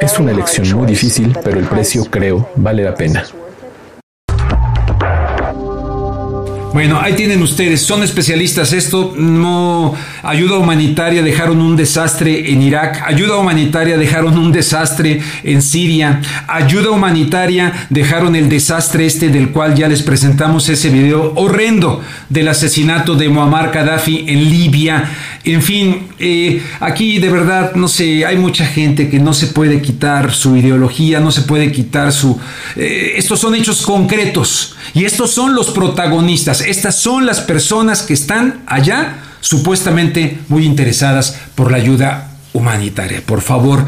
Es 0.00 0.18
una 0.18 0.30
elección 0.30 0.72
muy 0.72 0.86
difícil, 0.86 1.36
pero 1.44 1.60
el 1.60 1.66
precio, 1.66 2.04
creo, 2.06 2.48
vale 2.56 2.82
la 2.82 2.94
pena. 2.94 3.24
Bueno, 6.72 7.00
ahí 7.00 7.14
tienen 7.14 7.42
ustedes, 7.42 7.80
son 7.80 8.02
especialistas. 8.02 8.72
Esto 8.72 9.14
no 9.16 9.94
ayuda 10.22 10.58
humanitaria, 10.58 11.22
dejaron 11.22 11.60
un 11.62 11.74
desastre 11.74 12.52
en 12.52 12.60
Irak, 12.60 13.02
ayuda 13.06 13.36
humanitaria, 13.36 13.96
dejaron 13.96 14.36
un 14.36 14.52
desastre 14.52 15.22
en 15.42 15.62
Siria, 15.62 16.20
ayuda 16.46 16.90
humanitaria, 16.90 17.72
dejaron 17.88 18.36
el 18.36 18.48
desastre 18.48 19.06
este 19.06 19.30
del 19.30 19.50
cual 19.50 19.74
ya 19.74 19.88
les 19.88 20.02
presentamos 20.02 20.68
ese 20.68 20.90
video 20.90 21.32
horrendo 21.36 22.02
del 22.28 22.48
asesinato 22.48 23.14
de 23.14 23.28
Muammar 23.30 23.72
Gaddafi 23.72 24.26
en 24.28 24.50
Libia. 24.50 25.04
En 25.46 25.62
fin, 25.62 26.08
eh, 26.18 26.60
aquí 26.80 27.20
de 27.20 27.30
verdad, 27.30 27.76
no 27.76 27.86
sé, 27.86 28.26
hay 28.26 28.36
mucha 28.36 28.66
gente 28.66 29.08
que 29.08 29.20
no 29.20 29.32
se 29.32 29.46
puede 29.46 29.80
quitar 29.80 30.34
su 30.34 30.56
ideología, 30.56 31.20
no 31.20 31.30
se 31.30 31.42
puede 31.42 31.70
quitar 31.70 32.12
su... 32.12 32.36
Eh, 32.74 33.12
estos 33.14 33.38
son 33.38 33.54
hechos 33.54 33.82
concretos 33.82 34.74
y 34.92 35.04
estos 35.04 35.30
son 35.30 35.54
los 35.54 35.70
protagonistas. 35.70 36.62
Estas 36.62 36.96
son 36.96 37.26
las 37.26 37.40
personas 37.40 38.02
que 38.02 38.14
están 38.14 38.64
allá 38.66 39.18
supuestamente 39.40 40.38
muy 40.48 40.64
interesadas 40.64 41.38
por 41.54 41.70
la 41.70 41.76
ayuda 41.76 42.35
humanitaria. 42.56 43.22
Por 43.24 43.40
favor, 43.40 43.84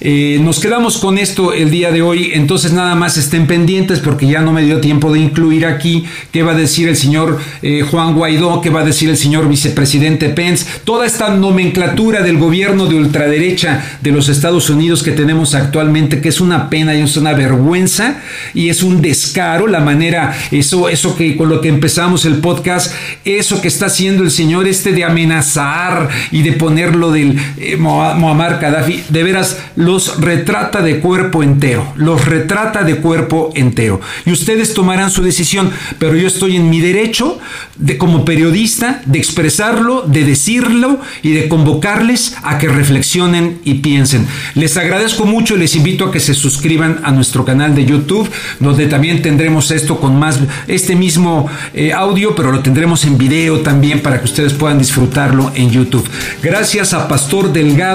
eh, 0.00 0.38
nos 0.40 0.60
quedamos 0.60 0.98
con 0.98 1.18
esto 1.18 1.52
el 1.52 1.70
día 1.70 1.90
de 1.90 2.02
hoy, 2.02 2.30
entonces 2.34 2.72
nada 2.72 2.94
más 2.94 3.16
estén 3.16 3.46
pendientes 3.46 3.98
porque 4.00 4.26
ya 4.26 4.40
no 4.40 4.52
me 4.52 4.62
dio 4.62 4.80
tiempo 4.80 5.12
de 5.12 5.20
incluir 5.20 5.66
aquí 5.66 6.04
qué 6.32 6.42
va 6.42 6.52
a 6.52 6.54
decir 6.54 6.88
el 6.88 6.96
señor 6.96 7.38
eh, 7.62 7.82
Juan 7.82 8.14
Guaidó, 8.14 8.60
qué 8.60 8.70
va 8.70 8.80
a 8.80 8.84
decir 8.84 9.10
el 9.10 9.16
señor 9.16 9.48
vicepresidente 9.48 10.30
Pence, 10.30 10.66
toda 10.84 11.06
esta 11.06 11.34
nomenclatura 11.34 12.22
del 12.22 12.38
gobierno 12.38 12.86
de 12.86 12.96
ultraderecha 12.96 13.84
de 14.00 14.10
los 14.10 14.28
Estados 14.28 14.70
Unidos 14.70 15.02
que 15.02 15.12
tenemos 15.12 15.54
actualmente, 15.54 16.20
que 16.20 16.28
es 16.28 16.40
una 16.40 16.70
pena 16.70 16.94
y 16.94 17.02
es 17.02 17.16
una 17.16 17.32
vergüenza 17.32 18.20
y 18.54 18.68
es 18.68 18.82
un 18.82 19.02
descaro 19.02 19.66
la 19.66 19.80
manera, 19.80 20.34
eso, 20.50 20.88
eso 20.88 21.16
que 21.16 21.36
con 21.36 21.48
lo 21.48 21.60
que 21.60 21.68
empezamos 21.68 22.24
el 22.24 22.36
podcast, 22.36 22.94
eso 23.24 23.60
que 23.60 23.68
está 23.68 23.86
haciendo 23.86 24.22
el 24.22 24.30
señor 24.30 24.66
este 24.66 24.92
de 24.92 25.04
amenazar 25.04 26.08
y 26.30 26.42
de 26.42 26.52
ponerlo 26.52 27.12
del 27.12 27.38
eh, 27.58 27.76
Muammar 28.14 28.58
Gaddafi, 28.60 29.04
de 29.08 29.22
veras, 29.22 29.58
los 29.76 30.20
retrata 30.20 30.82
de 30.82 31.00
cuerpo 31.00 31.42
entero, 31.42 31.92
los 31.96 32.24
retrata 32.24 32.82
de 32.82 32.96
cuerpo 32.96 33.50
entero. 33.54 34.00
Y 34.24 34.32
ustedes 34.32 34.74
tomarán 34.74 35.10
su 35.10 35.22
decisión, 35.22 35.70
pero 35.98 36.16
yo 36.16 36.26
estoy 36.26 36.56
en 36.56 36.70
mi 36.70 36.80
derecho 36.80 37.38
de 37.76 37.98
como 37.98 38.24
periodista 38.24 39.02
de 39.06 39.18
expresarlo, 39.18 40.02
de 40.02 40.24
decirlo 40.24 41.00
y 41.22 41.32
de 41.32 41.48
convocarles 41.48 42.36
a 42.42 42.58
que 42.58 42.68
reflexionen 42.68 43.60
y 43.64 43.74
piensen. 43.74 44.26
Les 44.54 44.76
agradezco 44.76 45.24
mucho 45.24 45.56
y 45.56 45.58
les 45.58 45.76
invito 45.76 46.06
a 46.06 46.12
que 46.12 46.20
se 46.20 46.34
suscriban 46.34 47.00
a 47.02 47.10
nuestro 47.10 47.44
canal 47.44 47.74
de 47.74 47.84
YouTube, 47.84 48.30
donde 48.58 48.86
también 48.86 49.22
tendremos 49.22 49.70
esto 49.70 50.00
con 50.00 50.18
más 50.18 50.38
este 50.68 50.94
mismo 50.94 51.48
eh, 51.74 51.92
audio, 51.92 52.34
pero 52.34 52.52
lo 52.52 52.60
tendremos 52.60 53.04
en 53.04 53.18
video 53.18 53.60
también 53.60 54.00
para 54.00 54.18
que 54.18 54.24
ustedes 54.24 54.52
puedan 54.52 54.78
disfrutarlo 54.78 55.52
en 55.54 55.70
YouTube. 55.70 56.08
Gracias 56.42 56.92
a 56.92 57.08
Pastor 57.08 57.52
Delgado 57.52 57.89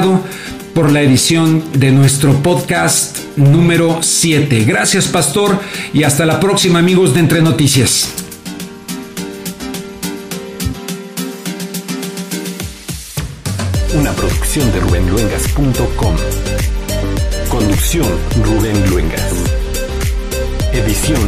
por 0.73 0.91
la 0.91 1.01
edición 1.01 1.63
de 1.73 1.91
nuestro 1.91 2.33
podcast 2.43 3.17
número 3.37 3.99
7. 4.01 4.65
Gracias, 4.65 5.07
Pastor, 5.07 5.57
y 5.93 6.03
hasta 6.03 6.25
la 6.25 6.39
próxima, 6.39 6.79
amigos 6.79 7.13
de 7.13 7.21
Entre 7.21 7.41
Noticias. 7.41 8.09
Una 13.97 14.11
producción 14.11 14.69
de 14.73 14.79
rubenluengas.com. 14.81 16.15
Conducción 17.49 18.07
Rubén 18.43 18.89
Luengas. 18.89 19.31
Edición 20.73 21.21